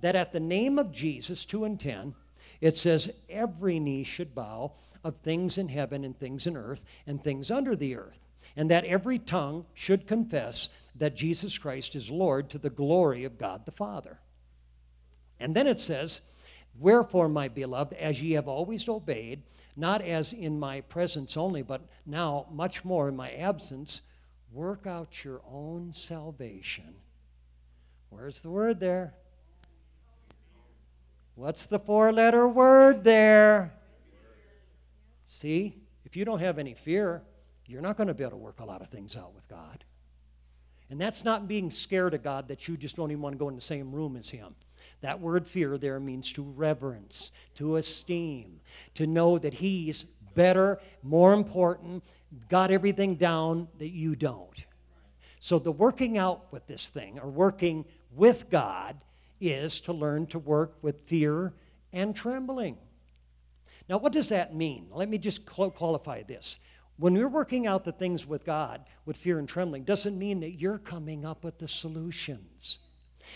[0.00, 2.14] that at the name of Jesus, 2 and 10,
[2.60, 4.72] it says, every knee should bow
[5.04, 8.84] of things in heaven and things in earth and things under the earth, and that
[8.84, 13.72] every tongue should confess that Jesus Christ is Lord to the glory of God the
[13.72, 14.18] Father.
[15.38, 16.22] And then it says,
[16.78, 19.42] Wherefore, my beloved, as ye have always obeyed,
[19.76, 24.02] not as in my presence only, but now much more in my absence,
[24.52, 26.94] work out your own salvation.
[28.10, 29.14] Where's the word there?
[31.36, 33.74] What's the four letter word there?
[35.28, 35.76] See,
[36.06, 37.22] if you don't have any fear,
[37.66, 39.84] you're not going to be able to work a lot of things out with God.
[40.88, 43.50] And that's not being scared of God that you just don't even want to go
[43.50, 44.54] in the same room as Him.
[45.02, 48.60] That word fear there means to reverence, to esteem,
[48.94, 52.02] to know that He's better, more important,
[52.48, 54.64] got everything down that you don't.
[55.38, 57.84] So the working out with this thing, or working
[58.14, 58.96] with God,
[59.40, 61.52] is to learn to work with fear
[61.92, 62.78] and trembling.
[63.88, 64.88] Now, what does that mean?
[64.90, 66.58] Let me just qualify this.
[66.98, 70.52] When you're working out the things with God with fear and trembling, doesn't mean that
[70.52, 72.78] you're coming up with the solutions.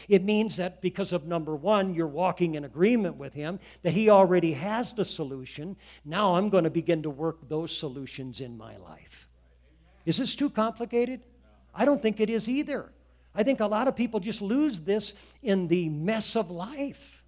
[0.08, 4.08] It means that because of number one, you're walking in agreement with Him, that He
[4.08, 5.76] already has the solution.
[6.04, 9.28] Now I'm going to begin to work those solutions in my life.
[10.06, 11.20] Is this too complicated?
[11.74, 12.90] I don't think it is either.
[13.34, 17.22] I think a lot of people just lose this in the mess of life.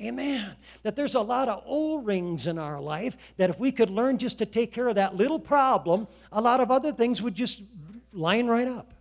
[0.00, 0.56] Amen.
[0.82, 4.18] That there's a lot of O rings in our life that if we could learn
[4.18, 7.62] just to take care of that little problem, a lot of other things would just
[8.12, 8.94] line right up.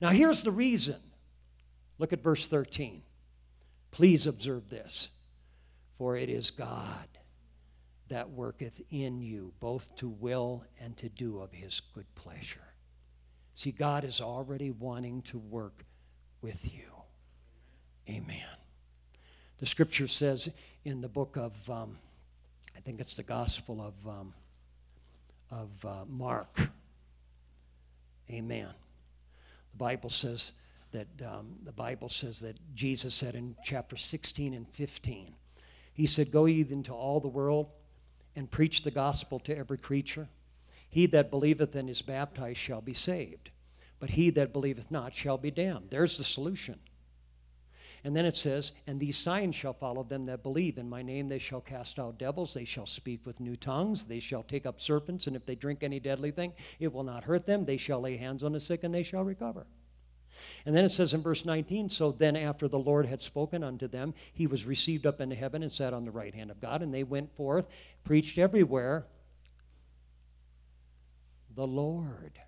[0.00, 0.96] Now, here's the reason.
[1.98, 3.02] Look at verse 13.
[3.90, 5.10] Please observe this.
[5.98, 7.06] For it is God
[8.08, 12.71] that worketh in you, both to will and to do of his good pleasure.
[13.54, 15.84] See, God is already wanting to work
[16.40, 16.88] with you.
[18.08, 18.42] Amen.
[19.58, 20.48] The scripture says
[20.84, 21.98] in the book of, um,
[22.76, 24.34] I think it's the Gospel of, um,
[25.50, 26.70] of uh, Mark.
[28.30, 28.68] Amen.
[29.72, 30.52] The Bible says
[30.92, 35.34] that um, the Bible says that Jesus said in chapter 16 and 15,
[35.92, 37.74] He said, "Go ye into all the world
[38.34, 40.28] and preach the gospel to every creature."
[40.92, 43.50] He that believeth and is baptized shall be saved,
[43.98, 45.86] but he that believeth not shall be damned.
[45.88, 46.80] There's the solution.
[48.04, 50.76] And then it says, And these signs shall follow them that believe.
[50.76, 54.20] In my name they shall cast out devils, they shall speak with new tongues, they
[54.20, 57.46] shall take up serpents, and if they drink any deadly thing, it will not hurt
[57.46, 57.64] them.
[57.64, 59.64] They shall lay hands on the sick, and they shall recover.
[60.66, 63.88] And then it says in verse 19, So then after the Lord had spoken unto
[63.88, 66.82] them, he was received up into heaven and sat on the right hand of God.
[66.82, 67.66] And they went forth,
[68.04, 69.06] preached everywhere,
[71.54, 72.38] the Lord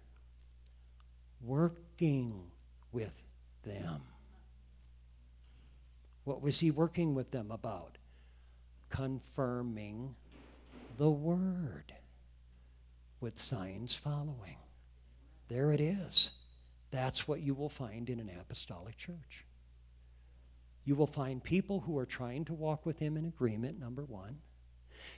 [1.42, 2.50] working
[2.92, 3.12] with
[3.64, 4.02] them.
[6.24, 7.98] What was he working with them about?
[8.88, 10.14] Confirming
[10.96, 11.92] the word
[13.20, 14.56] with signs following.
[15.48, 16.30] There it is.
[16.90, 19.44] That's what you will find in an apostolic church.
[20.84, 24.38] You will find people who are trying to walk with him in agreement, number one.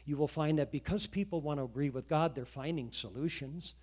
[0.07, 3.75] You will find that because people want to agree with God, they're finding solutions,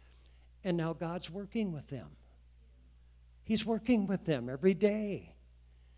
[0.63, 2.07] and now God's working with them.
[3.43, 5.35] He's working with them every day.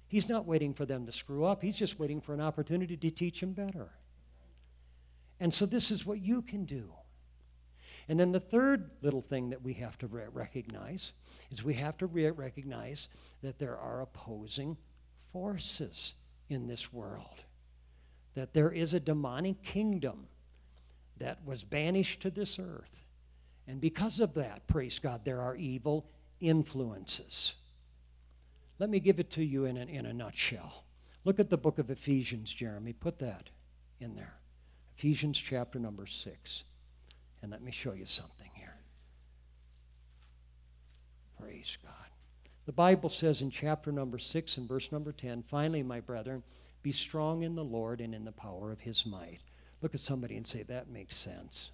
[0.08, 3.12] He's not waiting for them to screw up, He's just waiting for an opportunity to
[3.12, 3.92] teach them better.
[5.40, 6.92] And so, this is what you can do.
[8.08, 11.12] And then the third little thing that we have to re- recognize
[11.52, 13.10] is we have to re- recognize
[13.42, 14.78] that there are opposing
[15.34, 16.14] forces
[16.48, 17.44] in this world.
[18.36, 20.28] That there is a demonic kingdom
[21.18, 23.02] that was banished to this earth.
[23.68, 26.06] And because of that, praise God, there are evil
[26.40, 27.54] influences.
[28.78, 30.84] Let me give it to you in a, in a nutshell.
[31.24, 32.94] Look at the book of Ephesians, Jeremy.
[32.94, 33.50] Put that
[34.00, 34.36] in there.
[34.98, 36.64] Ephesians chapter number 6.
[37.42, 38.76] And let me show you something here.
[41.40, 41.92] Praise God.
[42.66, 46.44] The Bible says in chapter number 6 and verse number 10 finally, my brethren,
[46.86, 49.40] be strong in the Lord and in the power of his might.
[49.82, 51.72] Look at somebody and say, that makes sense.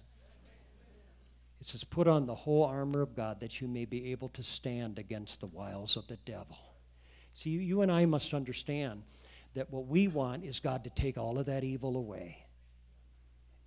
[1.60, 4.42] It says, Put on the whole armor of God that you may be able to
[4.42, 6.56] stand against the wiles of the devil.
[7.34, 9.02] See, you and I must understand
[9.52, 12.46] that what we want is God to take all of that evil away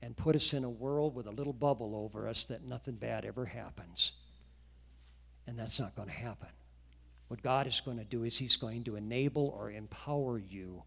[0.02, 3.24] and put us in a world with a little bubble over us that nothing bad
[3.24, 4.14] ever happens.
[5.46, 6.50] And that's not going to happen.
[7.28, 10.82] What God is going to do is He's going to enable or empower you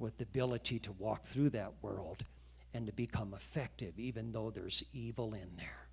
[0.00, 2.24] with the ability to walk through that world
[2.72, 5.86] and to become effective, even though there's evil in there.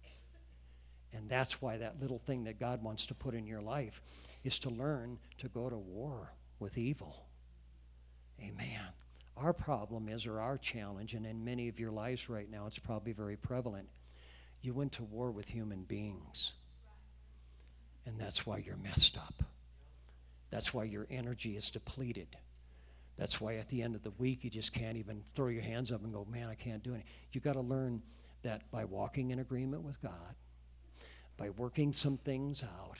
[1.13, 4.01] And that's why that little thing that God wants to put in your life
[4.43, 6.29] is to learn to go to war
[6.59, 7.25] with evil.
[8.41, 8.81] Amen.
[9.35, 12.79] Our problem is, or our challenge, and in many of your lives right now, it's
[12.79, 13.87] probably very prevalent.
[14.61, 16.53] You went to war with human beings.
[18.05, 19.43] And that's why you're messed up.
[20.49, 22.37] That's why your energy is depleted.
[23.17, 25.91] That's why at the end of the week, you just can't even throw your hands
[25.91, 27.09] up and go, man, I can't do anything.
[27.31, 28.03] You've got to learn
[28.43, 30.35] that by walking in agreement with God,
[31.35, 32.97] by working some things out,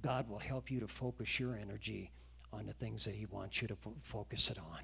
[0.00, 2.12] God will help you to focus your energy
[2.52, 4.80] on the things that He wants you to focus it on,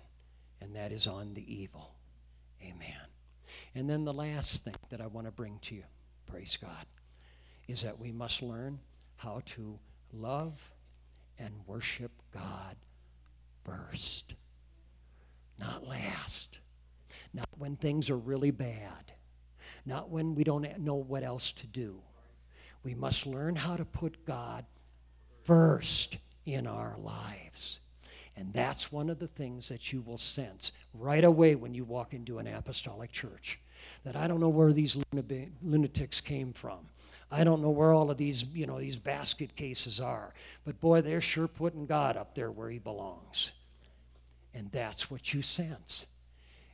[0.60, 1.94] and that is on the evil.
[2.62, 3.08] Amen.
[3.74, 5.84] And then the last thing that I want to bring to you,
[6.26, 6.86] praise God,
[7.66, 8.80] is that we must learn
[9.16, 9.76] how to
[10.12, 10.70] love
[11.38, 12.76] and worship God
[13.64, 14.34] first,
[15.58, 16.58] not last,
[17.32, 19.12] not when things are really bad,
[19.86, 22.00] not when we don't know what else to do.
[22.82, 24.64] We must learn how to put God
[25.44, 27.80] first in our lives.
[28.36, 32.12] And that's one of the things that you will sense right away when you walk
[32.12, 33.60] into an apostolic church.
[34.04, 34.96] That I don't know where these
[35.62, 36.88] lunatics came from.
[37.34, 40.32] I don't know where all of these, you know, these basket cases are.
[40.64, 43.50] But boy, they're sure putting God up there where he belongs.
[44.54, 46.06] And that's what you sense.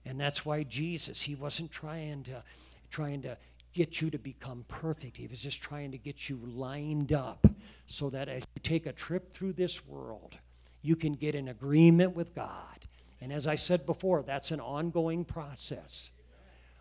[0.05, 2.43] And that's why Jesus, he wasn't trying to
[2.91, 3.39] trying to
[3.73, 5.17] get you to become perfect.
[5.17, 7.47] He was just trying to get you lined up
[7.87, 10.37] so that as you take a trip through this world,
[10.83, 12.87] you can get in agreement with God.
[13.21, 16.11] And as I said before, that's an ongoing process.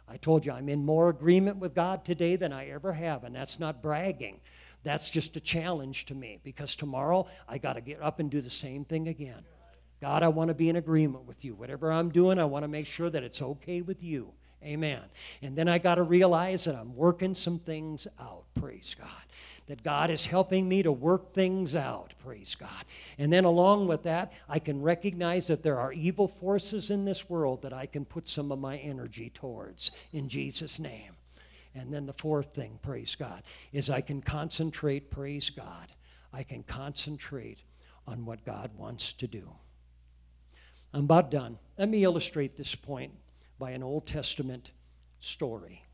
[0.10, 3.36] I told you I'm in more agreement with God today than I ever have, and
[3.36, 4.40] that's not bragging.
[4.84, 8.42] That's just a challenge to me because tomorrow I got to get up and do
[8.42, 9.44] the same thing again.
[10.02, 11.54] God, I want to be in agreement with you.
[11.54, 14.32] Whatever I'm doing, I want to make sure that it's okay with you.
[14.64, 15.02] Amen.
[15.42, 18.44] And then I got to realize that I'm working some things out.
[18.56, 19.08] Praise God.
[19.70, 22.16] That God is helping me to work things out.
[22.26, 22.86] Praise God.
[23.20, 27.30] And then along with that, I can recognize that there are evil forces in this
[27.30, 31.14] world that I can put some of my energy towards in Jesus' name.
[31.76, 35.94] And then the fourth thing, praise God, is I can concentrate, praise God.
[36.34, 37.60] I can concentrate
[38.08, 39.52] on what God wants to do.
[40.94, 41.60] I'm about done.
[41.78, 43.14] Let me illustrate this point
[43.60, 44.72] by an Old Testament
[45.20, 45.86] story.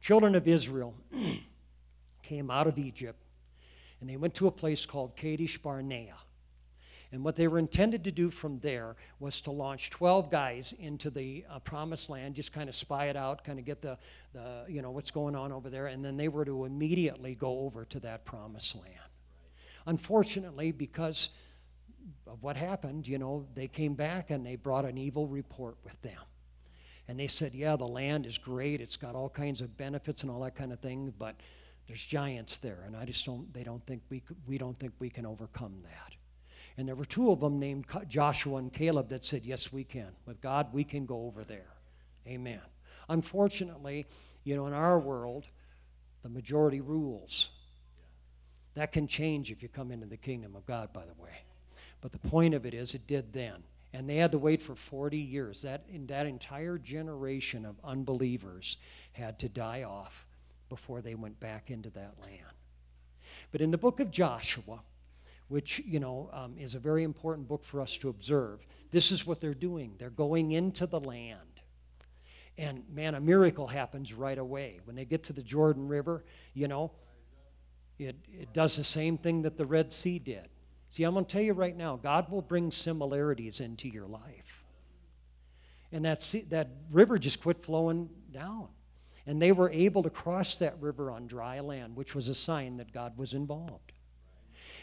[0.00, 0.94] Children of Israel
[2.28, 3.18] came out of Egypt
[4.00, 6.14] and they went to a place called Kadesh Barnea.
[7.10, 11.08] And what they were intended to do from there was to launch 12 guys into
[11.08, 13.96] the uh, promised land, just kind of spy it out, kind of get the,
[14.34, 17.60] the, you know, what's going on over there, and then they were to immediately go
[17.60, 18.92] over to that promised land.
[19.86, 21.30] Unfortunately, because
[22.26, 26.00] of what happened, you know, they came back and they brought an evil report with
[26.02, 26.20] them.
[27.08, 28.82] And they said, yeah, the land is great.
[28.82, 31.36] It's got all kinds of benefits and all that kind of thing, but
[31.88, 35.08] there's giants there, and I just don't, they don't think we, we don't think we
[35.08, 36.14] can overcome that.
[36.76, 40.10] And there were two of them named Joshua and Caleb that said, yes, we can.
[40.26, 41.72] With God, we can go over there.
[42.26, 42.60] Amen.
[43.08, 44.06] Unfortunately,
[44.44, 45.48] you know, in our world,
[46.22, 47.48] the majority rules.
[48.74, 51.42] That can change if you come into the kingdom of God, by the way.
[52.00, 53.64] But the point of it is, it did then.
[53.94, 55.62] And they had to wait for 40 years.
[55.62, 58.76] That, in that entire generation of unbelievers
[59.12, 60.26] had to die off
[60.68, 62.56] before they went back into that land.
[63.50, 64.80] But in the book of Joshua,
[65.48, 69.26] which you know um, is a very important book for us to observe, this is
[69.26, 69.94] what they're doing.
[69.98, 71.40] They're going into the land.
[72.56, 74.80] And man, a miracle happens right away.
[74.84, 76.90] When they get to the Jordan River, you know,
[77.98, 80.48] it, it does the same thing that the Red Sea did.
[80.88, 84.64] See, I'm going to tell you right now, God will bring similarities into your life.
[85.92, 88.68] And that, sea, that river just quit flowing down.
[89.28, 92.78] And they were able to cross that river on dry land, which was a sign
[92.78, 93.92] that God was involved.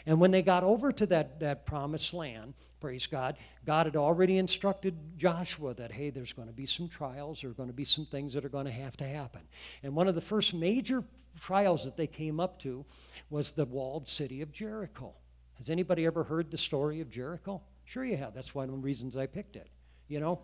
[0.06, 4.38] And when they got over to that, that promised land, praise God, God had already
[4.38, 7.84] instructed Joshua that, hey, there's going to be some trials, there are going to be
[7.84, 9.40] some things that are going to have to happen.
[9.82, 11.02] And one of the first major
[11.40, 12.84] trials that they came up to
[13.30, 15.12] was the walled city of Jericho.
[15.54, 17.62] Has anybody ever heard the story of Jericho?
[17.84, 18.32] Sure, you have.
[18.32, 19.68] That's one of the reasons I picked it.
[20.06, 20.38] You know?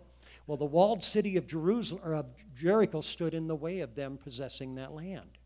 [0.45, 2.25] Well, the walled city of Jerusalem or of
[2.55, 5.37] Jericho stood in the way of them possessing that land.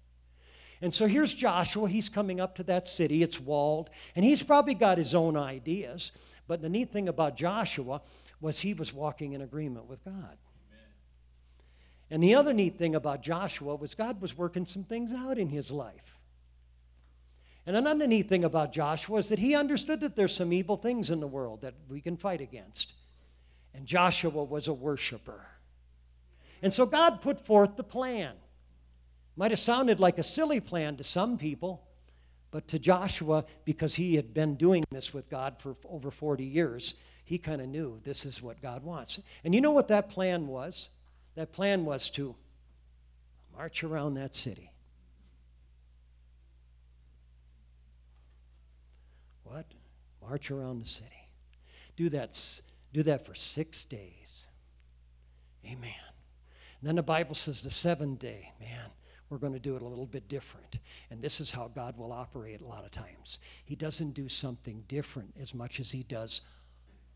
[0.81, 1.89] And so here's Joshua.
[1.89, 3.23] He's coming up to that city.
[3.23, 6.11] It's walled, and he's probably got his own ideas.
[6.47, 8.01] But the neat thing about Joshua
[8.39, 10.15] was he was walking in agreement with God.
[10.15, 10.89] Amen.
[12.09, 15.49] And the other neat thing about Joshua was God was working some things out in
[15.49, 16.19] his life.
[17.65, 21.09] And another neat thing about Joshua is that he understood that there's some evil things
[21.09, 22.93] in the world that we can fight against.
[23.77, 25.45] And Joshua was a worshiper.
[26.63, 28.33] And so God put forth the plan.
[29.35, 31.83] Might have sounded like a silly plan to some people,
[32.49, 36.95] but to Joshua, because he had been doing this with God for over 40 years,
[37.23, 39.19] he kind of knew this is what God wants.
[39.43, 40.89] And you know what that plan was?
[41.35, 42.35] That plan was to
[43.55, 44.71] march around that city.
[49.43, 49.67] What?
[50.19, 51.29] March around the city.
[51.95, 52.33] Do that,
[52.97, 54.47] do that for six days.
[55.63, 55.93] Amen.
[56.79, 58.89] And then the Bible says the seventh day, man,
[59.29, 60.79] we're going to do it a little bit different.
[61.11, 63.37] And this is how God will operate a lot of times.
[63.65, 66.41] He doesn't do something different as much as he does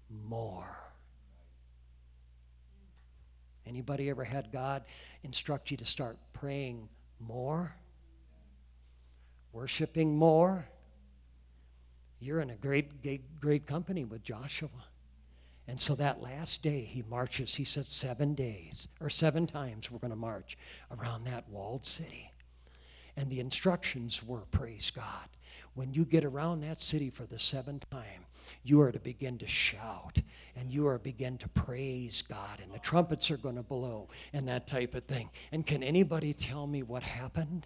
[0.07, 0.77] more.
[3.65, 4.83] Anybody ever had God
[5.23, 7.73] instruct you to start praying more?
[9.51, 10.67] Worshiping more?
[12.19, 14.69] You're in a great, great, great company with Joshua.
[15.71, 17.55] And so that last day, he marches.
[17.55, 20.57] He said seven days, or seven times, we're going to march
[20.91, 22.29] around that walled city.
[23.15, 25.29] And the instructions were praise God.
[25.73, 28.25] When you get around that city for the seventh time,
[28.65, 30.19] you are to begin to shout
[30.57, 34.07] and you are to begin to praise God, and the trumpets are going to blow
[34.33, 35.29] and that type of thing.
[35.53, 37.65] And can anybody tell me what happened?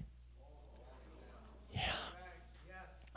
[1.74, 1.82] Yeah.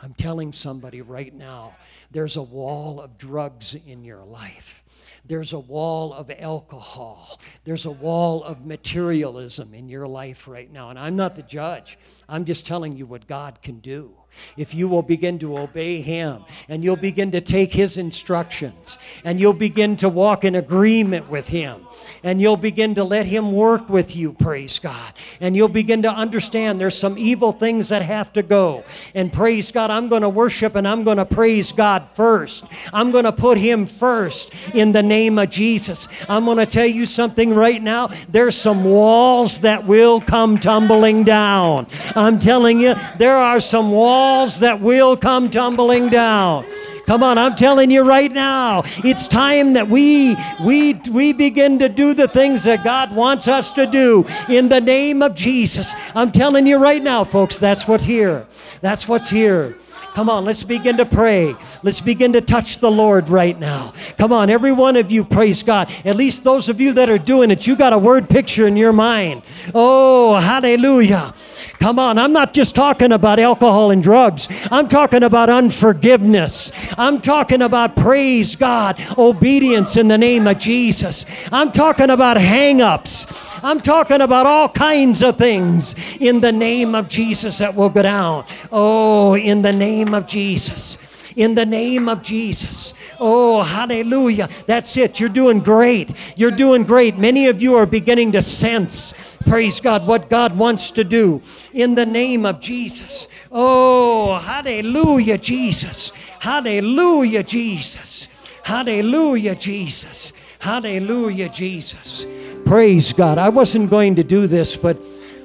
[0.01, 1.75] I'm telling somebody right now
[2.11, 4.83] there's a wall of drugs in your life.
[5.25, 7.39] There's a wall of alcohol.
[7.63, 10.89] There's a wall of materialism in your life right now.
[10.89, 14.18] And I'm not the judge, I'm just telling you what God can do
[14.57, 19.39] if you will begin to obey Him and you'll begin to take His instructions and
[19.39, 21.85] you'll begin to walk in agreement with Him
[22.23, 25.13] and you'll begin to let Him work with you, praise God.
[25.39, 28.83] And you'll begin to understand there's some evil things that have to go.
[29.13, 32.65] And praise God, I'm going to worship and I'm going to praise God first.
[32.93, 36.07] I'm going to put Him first in the name of Jesus.
[36.27, 38.07] I'm going to tell you something right now.
[38.27, 41.87] There's some walls that will come tumbling down.
[42.15, 46.65] I'm telling you, there are some walls that will come tumbling down.
[47.05, 51.89] Come on, I'm telling you right now, it's time that we we we begin to
[51.89, 55.95] do the things that God wants us to do in the name of Jesus.
[56.13, 58.45] I'm telling you right now, folks, that's what's here.
[58.81, 59.77] That's what's here.
[60.13, 61.55] Come on, let's begin to pray.
[61.81, 63.93] Let's begin to touch the Lord right now.
[64.17, 65.89] Come on, every one of you, praise God.
[66.03, 68.75] At least those of you that are doing it, you got a word picture in
[68.75, 69.43] your mind.
[69.73, 71.33] Oh, hallelujah.
[71.79, 74.49] Come on, I'm not just talking about alcohol and drugs.
[74.69, 76.73] I'm talking about unforgiveness.
[76.97, 81.25] I'm talking about, praise God, obedience in the name of Jesus.
[81.53, 83.27] I'm talking about hang ups.
[83.63, 88.01] I'm talking about all kinds of things in the name of Jesus that will go
[88.01, 88.45] down.
[88.71, 90.97] Oh, in the name of Jesus
[91.39, 92.93] in the name of Jesus.
[93.17, 94.49] Oh, hallelujah.
[94.67, 95.21] That's it.
[95.21, 96.13] You're doing great.
[96.35, 97.17] You're doing great.
[97.17, 99.13] Many of you are beginning to sense
[99.45, 101.41] praise God, what God wants to do
[101.73, 103.27] in the name of Jesus.
[103.51, 106.11] Oh, hallelujah, Jesus.
[106.39, 108.27] Hallelujah, Jesus.
[108.63, 110.33] Hallelujah, Jesus.
[110.59, 112.27] Hallelujah, Jesus.
[112.65, 113.37] Praise God.
[113.37, 115.01] I wasn't going to do this, but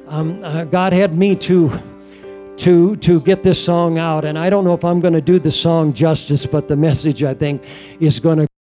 [0.09, 1.71] um, uh, God had me to
[2.57, 5.39] to to get this song out and i don't know if i'm going to do
[5.39, 7.65] the song justice but the message i think
[8.01, 8.54] is going to